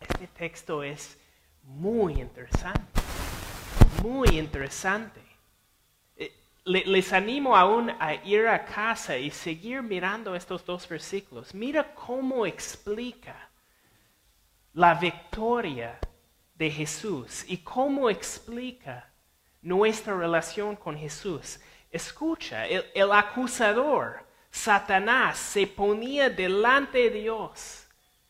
Este 0.00 0.26
texto 0.26 0.82
es 0.82 1.18
muy 1.62 2.20
interesante, 2.20 3.00
muy 4.02 4.28
interesante. 4.38 5.20
Eh, 6.16 6.32
les 6.64 7.12
animo 7.12 7.56
aún 7.56 7.90
a 7.98 8.14
ir 8.14 8.46
a 8.46 8.64
casa 8.64 9.16
y 9.16 9.30
seguir 9.30 9.82
mirando 9.82 10.34
estos 10.34 10.64
dos 10.64 10.88
versículos. 10.88 11.54
Mira 11.54 11.94
cómo 11.94 12.46
explica 12.46 13.50
la 14.74 14.94
victoria 14.94 15.98
de 16.54 16.70
Jesús 16.70 17.44
y 17.48 17.58
cómo 17.58 18.08
explica 18.08 19.12
nuestra 19.60 20.16
relación 20.16 20.76
con 20.76 20.96
Jesús. 20.96 21.60
Escucha, 21.90 22.66
el, 22.66 23.12
acusador, 23.12 24.26
Satanás, 24.50 25.38
se 25.38 25.66
ponía 25.66 26.30
delante 26.30 26.98
de 26.98 27.10
Dios 27.10 27.86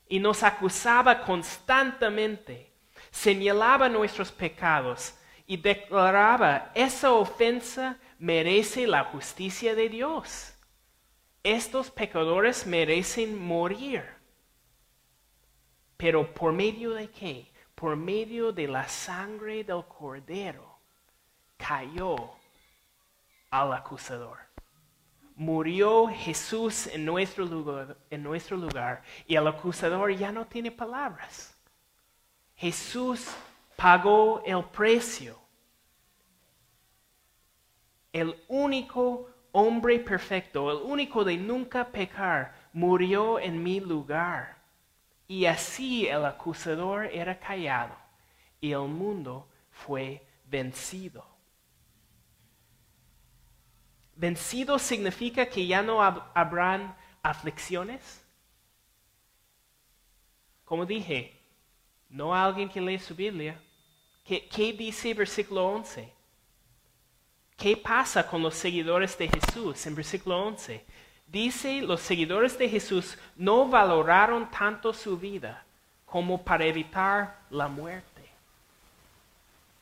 y 0.09 0.19
nos 0.19 0.43
acusaba 0.43 1.23
constantemente, 1.23 2.72
señalaba 3.13 3.89
nuestros 3.89 4.33
pecados 4.33 5.15
y 5.47 5.59
declaraba, 5.59 6.73
esa 6.75 7.13
ofensa 7.13 7.99
merece 8.19 8.87
la 8.87 9.05
justicia 9.05 9.77
de 9.77 9.89
Dios. 9.89 10.55
Estos 11.45 11.91
pecadores 11.91 12.67
merecen 12.67 13.39
morir. 13.39 14.03
Pero 15.97 16.33
por 16.33 16.53
medio 16.53 16.95
de 16.95 17.11
qué? 17.11 17.53
Por 17.75 17.97
medio 17.97 18.53
de 18.53 18.67
la 18.67 18.89
sangre 18.89 19.63
del 19.63 19.85
cordero 19.85 20.79
cayó 21.57 22.17
al 23.51 23.73
acusador. 23.73 24.39
Murió 25.35 26.09
Jesús 26.09 26.87
en 26.87 27.05
nuestro 27.05 27.45
lugar, 27.45 29.03
y 29.27 29.35
el 29.35 29.47
acusador 29.47 30.15
ya 30.15 30.31
no 30.31 30.47
tiene 30.47 30.71
palabras. 30.71 31.52
Jesús 32.63 33.27
pagó 33.75 34.41
el 34.47 34.63
precio. 34.67 35.37
El 38.13 38.41
único 38.47 39.29
hombre 39.51 39.99
perfecto, 39.99 40.71
el 40.71 40.89
único 40.89 41.25
de 41.25 41.37
nunca 41.39 41.89
pecar, 41.89 42.55
murió 42.73 43.41
en 43.41 43.61
mi 43.61 43.81
lugar. 43.81 44.59
Y 45.27 45.47
así 45.47 46.07
el 46.07 46.25
acusador 46.25 47.07
era 47.07 47.37
callado 47.37 47.97
y 48.61 48.71
el 48.71 48.87
mundo 48.87 49.49
fue 49.73 50.25
vencido. 50.45 51.27
Vencido 54.15 54.79
significa 54.79 55.47
que 55.47 55.67
ya 55.67 55.83
no 55.83 56.01
habrán 56.01 56.95
aflicciones. 57.25 58.25
Como 60.65 60.87
dije, 60.87 61.42
no 62.13 62.35
alguien 62.35 62.69
que 62.69 62.81
lee 62.81 62.99
su 62.99 63.15
Biblia. 63.15 63.61
¿Qué, 64.25 64.47
¿Qué, 64.47 64.73
dice 64.73 65.15
versículo 65.15 65.67
11? 65.67 66.13
¿Qué 67.57 67.77
pasa 67.77 68.27
con 68.27 68.43
los 68.43 68.55
seguidores 68.55 69.17
de 69.19 69.29
Jesús 69.29 69.87
en 69.87 69.95
versículo 69.95 70.45
11? 70.45 70.85
Dice, 71.27 71.81
los 71.81 72.01
seguidores 72.01 72.59
de 72.59 72.69
Jesús 72.69 73.17
no 73.37 73.67
valoraron 73.67 74.51
tanto 74.51 74.93
su 74.93 75.17
vida 75.17 75.65
como 76.05 76.43
para 76.43 76.67
evitar 76.67 77.41
la 77.49 77.69
muerte. 77.69 78.23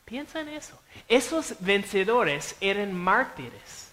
Piensa 0.04 0.40
en 0.40 0.48
eso. 0.48 0.80
Esos 1.08 1.56
vencedores 1.60 2.56
eran 2.60 2.94
mártires. 2.94 3.90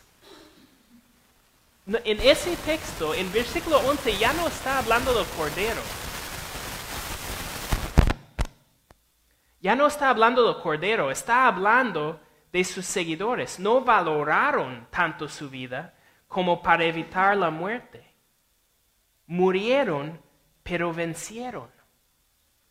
En 1.88 2.20
ese 2.20 2.56
texto, 2.58 3.14
en 3.14 3.32
versículo 3.32 3.80
11, 3.80 4.18
ya 4.18 4.34
no 4.34 4.48
está 4.48 4.80
hablando 4.80 5.14
del 5.14 5.26
cordero. 5.38 5.82
Ya 9.60 9.76
no 9.76 9.88
está 9.88 10.10
hablando 10.10 10.46
del 10.46 10.62
cordero, 10.62 11.10
está 11.10 11.48
hablando 11.48 12.20
de 12.52 12.64
sus 12.64 12.86
seguidores. 12.86 13.60
No 13.60 13.82
valoraron 13.82 14.88
tanto 14.92 15.28
su 15.28 15.50
vida 15.50 15.94
como 16.28 16.62
para 16.62 16.86
evitar 16.86 17.36
la 17.36 17.50
muerte. 17.50 18.06
Murieron, 19.26 20.22
pero 20.64 20.94
vencieron. 20.94 21.70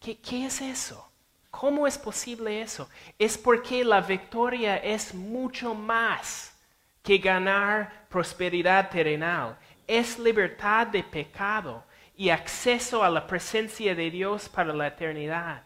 ¿Qué, 0.01 0.21
¿Qué, 0.21 0.47
es 0.47 0.61
eso? 0.61 1.11
¿Cómo 1.51 1.87
es 1.87 1.99
posible 1.99 2.63
eso? 2.63 2.89
Es 3.19 3.37
porque 3.37 3.85
la 3.85 4.01
victoria 4.01 4.77
es 4.77 5.15
mucho 5.15 5.75
más 5.75 6.57
que 7.03 7.19
ganar 7.19 8.07
prosperidad 8.09 8.91
terrenal. 8.91 9.59
Es 9.87 10.19
libertad 10.19 10.87
de 10.87 11.03
pecado 11.03 11.85
y 12.17 12.31
acceso 12.31 13.03
a 13.03 13.11
la 13.11 13.27
presencia 13.27 13.95
de 13.95 14.11
Dios 14.11 14.49
para 14.49 14.73
la 14.73 14.89
eternidad. 14.89 15.63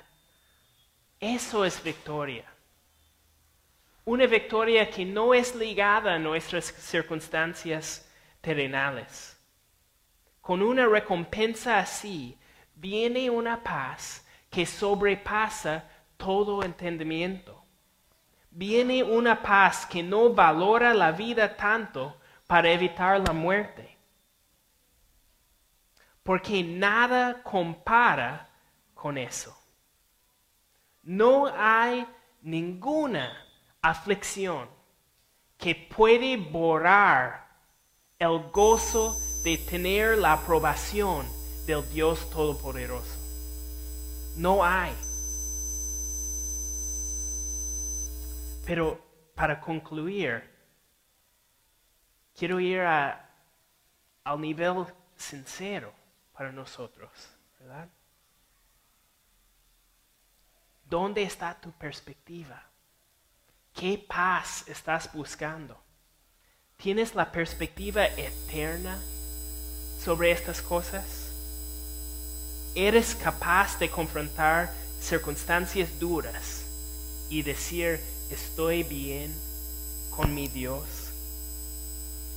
Eso 1.20 1.66
es 1.66 1.82
victoria. 1.82 2.46
Una 4.06 4.26
victoria 4.26 4.88
que 4.88 5.04
no 5.04 5.34
es 5.34 5.54
ligada 5.54 6.14
a 6.14 6.18
nuestras 6.18 6.64
circunstancias 6.64 8.10
terrenales. 8.40 9.38
Con 10.40 10.62
una 10.62 10.86
recompensa 10.86 11.78
así, 11.78 12.38
viene 12.74 13.28
una 13.28 13.62
paz 13.62 14.26
que 14.48 14.64
sobrepasa 14.64 15.84
todo 16.16 16.62
entendimiento. 16.62 17.62
Viene 18.50 19.02
una 19.02 19.42
paz 19.42 19.84
que 19.84 20.02
no 20.02 20.32
valora 20.32 20.94
la 20.94 21.12
vida 21.12 21.54
tanto 21.54 22.18
para 22.46 22.70
evitar 22.70 23.20
la 23.20 23.34
muerte. 23.34 23.94
Porque 26.22 26.64
nada 26.64 27.42
compara 27.42 28.48
con 28.94 29.18
eso. 29.18 29.59
No 31.02 31.46
hay 31.46 32.06
ninguna 32.42 33.32
aflicción 33.80 34.68
que 35.56 35.74
puede 35.74 36.36
borrar 36.36 37.46
el 38.18 38.50
gozo 38.50 39.16
de 39.44 39.56
tener 39.58 40.18
la 40.18 40.34
aprobación 40.34 41.26
del 41.66 41.88
Dios 41.90 42.28
Todopoderoso. 42.30 43.16
No 44.36 44.64
hay. 44.64 44.94
Pero 48.66 49.00
para 49.34 49.60
concluir, 49.60 50.42
quiero 52.36 52.60
ir 52.60 52.80
a, 52.80 53.28
al 54.24 54.40
nivel 54.40 54.86
sincero 55.16 55.92
para 56.32 56.52
nosotros, 56.52 57.10
¿verdad? 57.58 57.88
¿Dónde 60.90 61.22
está 61.22 61.54
tu 61.54 61.70
perspectiva? 61.70 62.60
¿Qué 63.72 64.04
paz 64.08 64.64
estás 64.66 65.12
buscando? 65.12 65.80
¿Tienes 66.76 67.14
la 67.14 67.30
perspectiva 67.30 68.06
eterna 68.06 69.00
sobre 70.02 70.32
estas 70.32 70.60
cosas? 70.60 71.30
¿Eres 72.74 73.14
capaz 73.14 73.78
de 73.78 73.88
confrontar 73.88 74.74
circunstancias 75.00 75.96
duras 76.00 76.64
y 77.28 77.42
decir, 77.42 78.00
estoy 78.28 78.82
bien 78.82 79.32
con 80.10 80.34
mi 80.34 80.48
Dios? 80.48 81.12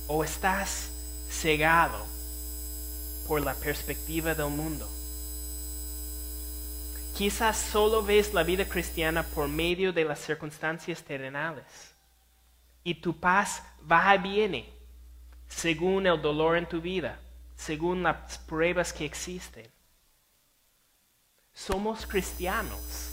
¿O 0.06 0.22
estás 0.22 0.90
cegado 1.28 2.06
por 3.26 3.40
la 3.40 3.54
perspectiva 3.54 4.32
del 4.32 4.50
mundo? 4.50 4.88
Quizás 7.16 7.56
solo 7.56 8.02
ves 8.02 8.34
la 8.34 8.42
vida 8.42 8.68
cristiana 8.68 9.22
por 9.22 9.46
medio 9.46 9.92
de 9.92 10.04
las 10.04 10.18
circunstancias 10.18 11.00
terrenales 11.00 11.94
y 12.82 12.94
tu 12.94 13.20
paz 13.20 13.62
va 13.90 14.16
y 14.16 14.18
viene 14.18 14.74
según 15.46 16.08
el 16.08 16.20
dolor 16.20 16.56
en 16.56 16.68
tu 16.68 16.80
vida, 16.80 17.20
según 17.54 18.02
las 18.02 18.38
pruebas 18.38 18.92
que 18.92 19.04
existen. 19.04 19.70
Somos 21.52 22.04
cristianos, 22.04 23.12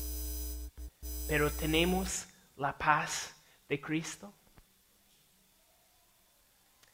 pero 1.27 1.51
tenemos 1.51 2.25
la 2.57 2.75
paz 2.75 3.35
de 3.69 3.79
Cristo. 3.79 4.33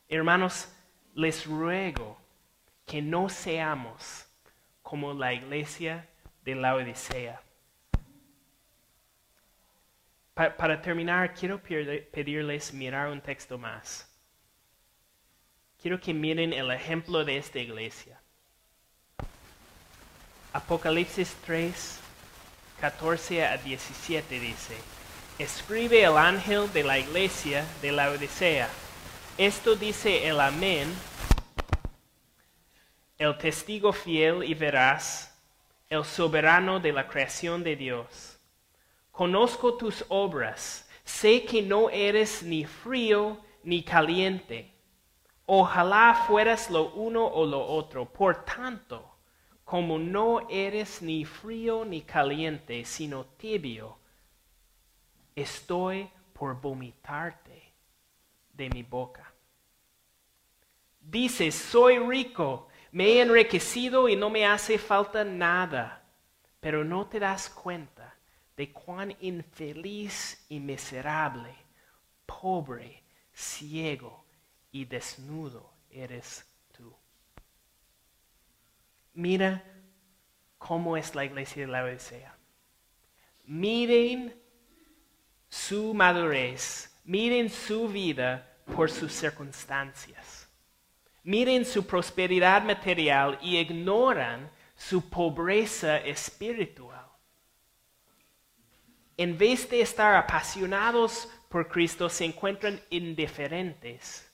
Hermanos, 0.10 0.68
les 1.16 1.46
ruego 1.46 2.18
que 2.86 3.02
no 3.02 3.30
seamos 3.30 4.26
como 4.84 5.14
la 5.14 5.34
iglesia 5.34 6.06
de 6.48 6.56
la 6.56 6.76
Odisea. 6.76 7.42
para 10.34 10.82
terminar, 10.82 11.34
quiero 11.34 11.60
pedirles 11.62 12.72
mirar 12.72 13.10
un 13.10 13.20
texto 13.20 13.58
más. 13.58 14.08
Quiero 15.82 16.00
que 16.00 16.14
miren 16.14 16.54
el 16.54 16.72
ejemplo 16.72 17.26
de 17.26 17.38
esta 17.38 17.60
iglesia. 17.60 18.22
Apocalipsis 20.54 21.36
3, 21.46 22.00
14 22.80 23.46
a 23.46 23.58
17 23.58 24.40
dice, 24.40 24.78
escribe 25.38 26.04
el 26.04 26.16
ángel 26.16 26.72
de 26.72 26.84
la 26.84 26.98
iglesia 26.98 27.66
de 27.82 27.92
la 27.92 28.10
Odisea. 28.12 28.70
Esto 29.38 29.76
dice 29.76 30.26
el 30.26 30.40
amén, 30.40 30.88
el 33.18 33.38
testigo 33.38 33.92
fiel 33.92 34.44
y 34.44 34.54
veraz, 34.54 35.27
el 35.90 36.04
soberano 36.04 36.80
de 36.80 36.92
la 36.92 37.08
creación 37.08 37.64
de 37.64 37.76
Dios. 37.76 38.40
Conozco 39.12 39.76
tus 39.76 40.06
obras, 40.10 40.88
sé 41.04 41.44
que 41.46 41.62
no 41.62 41.90
eres 41.90 42.44
ni 42.44 42.66
frío 42.66 43.38
ni 43.64 43.84
caliente. 43.84 44.74
Ojalá 45.46 46.26
fueras 46.28 46.70
lo 46.70 46.94
uno 46.94 47.26
o 47.26 47.46
lo 47.46 47.66
otro. 47.66 48.06
Por 48.06 48.44
tanto, 48.44 49.18
como 49.64 49.98
no 49.98 50.48
eres 50.50 51.02
ni 51.02 51.26
frío 51.26 51.86
ni 51.86 52.02
caliente, 52.02 52.84
sino 52.86 53.26
tibio, 53.26 53.98
estoy 55.36 56.10
por 56.34 56.60
vomitarte 56.60 57.74
de 58.54 58.70
mi 58.70 58.84
boca. 58.84 59.34
Dices, 61.00 61.56
soy 61.56 62.00
rico 62.00 62.67
me 62.92 63.06
he 63.06 63.22
enriquecido 63.22 64.08
y 64.10 64.16
no 64.16 64.30
me 64.30 64.46
hace 64.46 64.78
falta 64.78 65.24
nada, 65.24 66.04
pero 66.60 66.84
no 66.84 67.08
te 67.08 67.20
das 67.20 67.50
cuenta 67.50 68.16
de 68.56 68.72
cuán 68.72 69.16
infeliz 69.20 70.46
y 70.50 70.60
miserable, 70.60 71.54
pobre, 72.26 73.04
ciego 73.34 74.26
y 74.72 74.86
desnudo 74.86 75.74
eres 75.90 76.46
tú. 76.72 76.94
Mira 79.14 79.64
cómo 80.58 80.98
es 80.98 81.14
la 81.14 81.26
iglesia 81.26 81.66
de 81.66 81.72
la 81.72 81.84
Odisea. 81.84 82.36
Miren 83.46 84.36
su 85.50 85.94
madurez, 85.94 86.92
miren 87.06 87.50
su 87.50 87.88
vida 87.88 88.58
por 88.76 88.90
sus 88.90 89.14
circunstancias 89.14 90.47
miren 91.28 91.66
su 91.66 91.86
prosperidad 91.86 92.64
material 92.64 93.38
y 93.42 93.58
ignoran 93.58 94.50
su 94.78 95.10
pobreza 95.10 95.98
espiritual. 95.98 97.06
En 99.18 99.38
vez 99.38 99.70
de 99.70 99.82
estar 99.82 100.16
apasionados 100.16 101.28
por 101.50 101.68
Cristo, 101.68 102.08
se 102.08 102.24
encuentran 102.24 102.82
indiferentes 102.90 104.32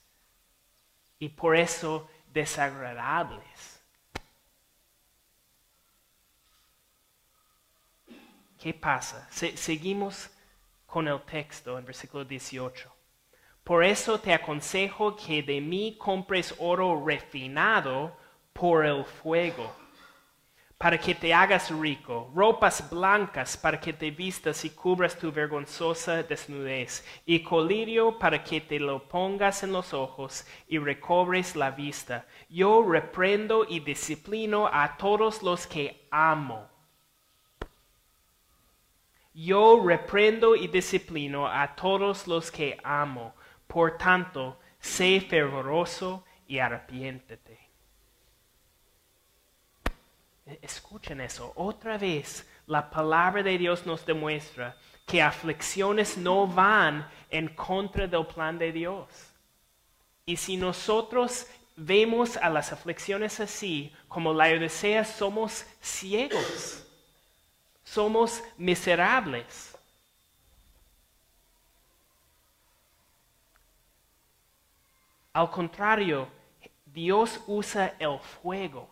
y 1.17 1.29
por 1.29 1.55
eso 1.55 2.07
desagradables. 2.27 3.81
¿Qué 8.59 8.71
pasa? 8.71 9.27
seguimos 9.31 10.29
con 10.85 11.07
el 11.07 11.19
texto 11.23 11.79
en 11.79 11.85
versículo 11.85 12.23
18. 12.23 12.92
Por 13.63 13.83
eso 13.85 14.19
te 14.19 14.33
aconsejo 14.33 15.15
que 15.15 15.41
de 15.41 15.61
mí 15.61 15.95
compres 15.97 16.53
oro 16.59 17.01
refinado 17.05 18.13
por 18.51 18.85
el 18.85 19.05
fuego, 19.05 19.73
para 20.77 20.97
que 20.97 21.15
te 21.15 21.33
hagas 21.33 21.71
rico, 21.71 22.29
ropas 22.35 22.89
blancas 22.89 23.55
para 23.55 23.79
que 23.79 23.93
te 23.93 24.11
vistas 24.11 24.65
y 24.65 24.71
cubras 24.71 25.17
tu 25.17 25.31
vergonzosa 25.31 26.23
desnudez, 26.23 27.05
y 27.25 27.39
colirio 27.39 28.19
para 28.19 28.43
que 28.43 28.59
te 28.59 28.81
lo 28.81 29.07
pongas 29.07 29.63
en 29.63 29.71
los 29.71 29.93
ojos 29.93 30.45
y 30.67 30.77
recobres 30.77 31.55
la 31.55 31.71
vista. 31.71 32.25
Yo 32.49 32.83
reprendo 32.85 33.65
y 33.65 33.79
disciplino 33.79 34.67
a 34.67 34.97
todos 34.97 35.41
los 35.41 35.65
que 35.65 36.05
amo. 36.11 36.67
Yo 39.33 39.81
reprendo 39.83 40.53
y 40.53 40.67
disciplino 40.67 41.47
a 41.47 41.75
todos 41.75 42.27
los 42.27 42.51
que 42.51 42.77
amo. 42.83 43.33
Por 43.73 43.97
tanto, 43.97 44.59
sé 44.79 45.19
fervoroso 45.19 46.23
y 46.47 46.59
arrepiéntete. 46.59 47.57
Escuchen 50.61 51.21
eso. 51.21 51.51
Otra 51.55 51.97
vez, 51.97 52.47
la 52.67 52.87
palabra 52.87 53.41
de 53.41 53.57
Dios 53.57 53.87
nos 53.87 54.05
demuestra 54.05 54.77
que 55.07 55.23
aflicciones 55.23 56.17
no 56.17 56.45
van 56.45 57.09
en 57.31 57.47
contra 57.55 58.05
del 58.05 58.27
plan 58.27 58.59
de 58.59 58.71
Dios. 58.71 59.07
Y 60.23 60.37
si 60.37 60.55
nosotros 60.55 61.47
vemos 61.75 62.37
a 62.37 62.51
las 62.51 62.71
aflicciones 62.71 63.39
así, 63.39 63.91
como 64.07 64.35
la 64.35 64.49
Odisea, 64.49 65.03
somos 65.03 65.65
ciegos, 65.81 66.85
somos 67.83 68.43
miserables. 68.55 69.72
Al 75.33 75.49
contrario, 75.49 76.27
Dios 76.85 77.41
usa 77.47 77.95
el 77.97 78.19
fuego 78.19 78.87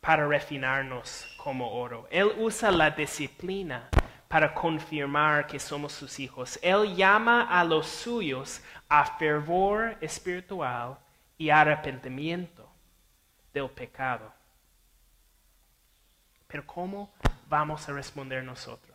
para 0.00 0.26
refinarnos 0.26 1.32
como 1.36 1.72
oro. 1.72 2.08
Él 2.10 2.32
usa 2.38 2.72
la 2.72 2.90
disciplina 2.90 3.88
para 4.26 4.52
confirmar 4.52 5.46
que 5.46 5.60
somos 5.60 5.92
sus 5.92 6.18
hijos. 6.18 6.58
Él 6.60 6.96
llama 6.96 7.42
a 7.42 7.62
los 7.62 7.86
suyos 7.86 8.60
a 8.88 9.04
fervor 9.16 9.96
espiritual 10.00 10.98
y 11.38 11.50
arrepentimiento 11.50 12.68
del 13.52 13.70
pecado. 13.70 14.32
Pero 16.48 16.66
¿cómo 16.66 17.12
vamos 17.48 17.88
a 17.88 17.92
responder 17.92 18.42
nosotros? 18.42 18.91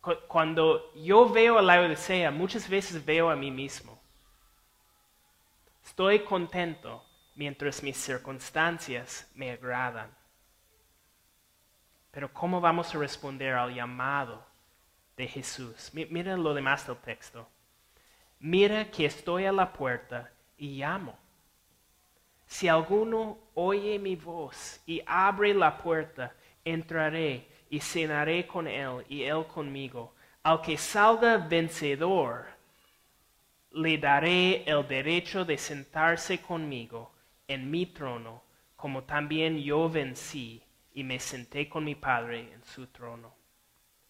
Cuando 0.00 0.94
yo 0.94 1.28
veo 1.28 1.58
a 1.58 1.62
la 1.62 1.80
Odisea, 1.80 2.30
muchas 2.30 2.68
veces 2.68 3.04
veo 3.04 3.28
a 3.28 3.36
mí 3.36 3.50
mismo. 3.50 4.00
Estoy 5.84 6.20
contento 6.20 7.04
mientras 7.34 7.82
mis 7.82 7.96
circunstancias 7.96 9.30
me 9.34 9.50
agradan. 9.50 10.10
Pero 12.10 12.32
¿cómo 12.32 12.60
vamos 12.60 12.94
a 12.94 12.98
responder 12.98 13.54
al 13.54 13.74
llamado 13.74 14.44
de 15.16 15.26
Jesús? 15.28 15.90
Mira 15.92 16.36
lo 16.36 16.54
demás 16.54 16.86
del 16.86 16.96
texto. 16.96 17.46
Mira 18.38 18.90
que 18.90 19.04
estoy 19.04 19.44
a 19.44 19.52
la 19.52 19.72
puerta 19.72 20.32
y 20.56 20.78
llamo. 20.78 21.18
Si 22.46 22.68
alguno 22.68 23.38
oye 23.54 23.98
mi 23.98 24.16
voz 24.16 24.80
y 24.86 25.02
abre 25.06 25.52
la 25.54 25.76
puerta, 25.76 26.34
entraré 26.64 27.49
y 27.70 27.80
cenaré 27.80 28.46
con 28.46 28.66
él 28.66 29.04
y 29.08 29.22
él 29.22 29.46
conmigo. 29.46 30.14
Al 30.42 30.60
que 30.60 30.76
salga 30.76 31.38
vencedor, 31.38 32.46
le 33.72 33.96
daré 33.98 34.64
el 34.64 34.86
derecho 34.86 35.44
de 35.44 35.56
sentarse 35.56 36.40
conmigo 36.40 37.12
en 37.46 37.70
mi 37.70 37.86
trono, 37.86 38.42
como 38.76 39.04
también 39.04 39.58
yo 39.58 39.88
vencí 39.88 40.62
y 40.94 41.04
me 41.04 41.20
senté 41.20 41.68
con 41.68 41.84
mi 41.84 41.94
Padre 41.94 42.52
en 42.52 42.64
su 42.64 42.86
trono. 42.88 43.32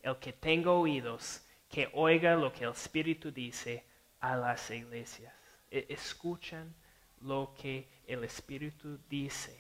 El 0.03 0.17
que 0.19 0.33
tenga 0.33 0.71
oídos, 0.71 1.43
que 1.69 1.91
oiga 1.93 2.35
lo 2.37 2.53
que 2.53 2.65
el 2.65 2.71
Espíritu 2.71 3.31
dice 3.31 3.85
a 4.21 4.37
las 4.37 4.71
iglesias. 4.71 5.35
E- 5.71 5.87
Escuchan 5.91 6.75
lo 7.21 7.55
que 7.61 7.87
el 8.07 8.25
Espíritu 8.25 8.99
dice 9.09 9.55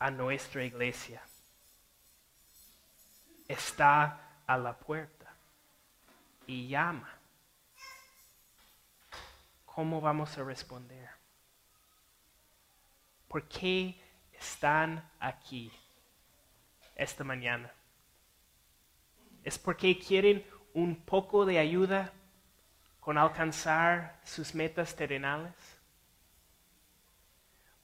a 0.00 0.10
nuestra 0.10 0.64
iglesia. 0.64 1.22
Está 3.54 4.40
a 4.48 4.58
la 4.58 4.76
puerta 4.76 5.32
y 6.44 6.66
llama. 6.66 7.08
¿Cómo 9.64 10.00
vamos 10.00 10.36
a 10.36 10.42
responder? 10.42 11.08
¿Por 13.28 13.46
qué 13.46 13.94
están 14.32 15.08
aquí 15.20 15.70
esta 16.96 17.22
mañana? 17.22 17.72
¿Es 19.44 19.56
porque 19.56 20.00
quieren 20.00 20.44
un 20.72 20.96
poco 20.96 21.46
de 21.46 21.60
ayuda 21.60 22.12
con 22.98 23.18
alcanzar 23.18 24.18
sus 24.24 24.52
metas 24.56 24.96
terrenales? 24.96 25.54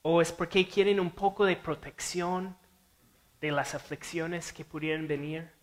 ¿O 0.03 0.21
es 0.21 0.33
porque 0.33 0.67
quieren 0.67 0.99
un 0.99 1.13
poco 1.13 1.45
de 1.45 1.55
protección 1.55 2.57
de 3.41 3.53
las 3.53 3.77
aflicciones 3.77 4.53
que 4.53 4.65
pudieran 4.65 5.07
venir? 5.07 5.60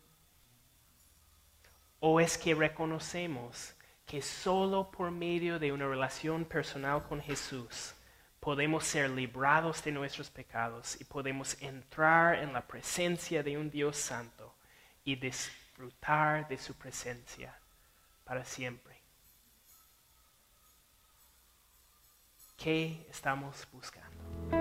¿O 2.00 2.20
es 2.20 2.38
que 2.38 2.54
reconocemos 2.54 3.74
que 4.06 4.22
solo 4.22 4.90
por 4.90 5.12
medio 5.12 5.60
de 5.60 5.72
una 5.72 5.88
relación 5.88 6.46
personal 6.46 7.04
con 7.04 7.22
Jesús 7.22 7.94
podemos 8.40 8.86
ser 8.86 9.10
librados 9.10 9.84
de 9.84 9.92
nuestros 9.92 10.30
pecados 10.30 11.00
y 11.02 11.04
podemos 11.04 11.62
entrar 11.62 12.36
en 12.36 12.54
la 12.54 12.66
presencia 12.66 13.44
de 13.44 13.58
un 13.58 13.70
Dios 13.70 13.98
santo 13.98 14.56
y 15.04 15.16
disfrutar 15.16 16.48
de 16.48 16.58
su 16.58 16.74
presencia 16.76 17.54
para 18.24 18.46
siempre? 18.46 18.96
¿Qué 22.58 23.06
estamos 23.10 23.68
buscando? 23.72 24.57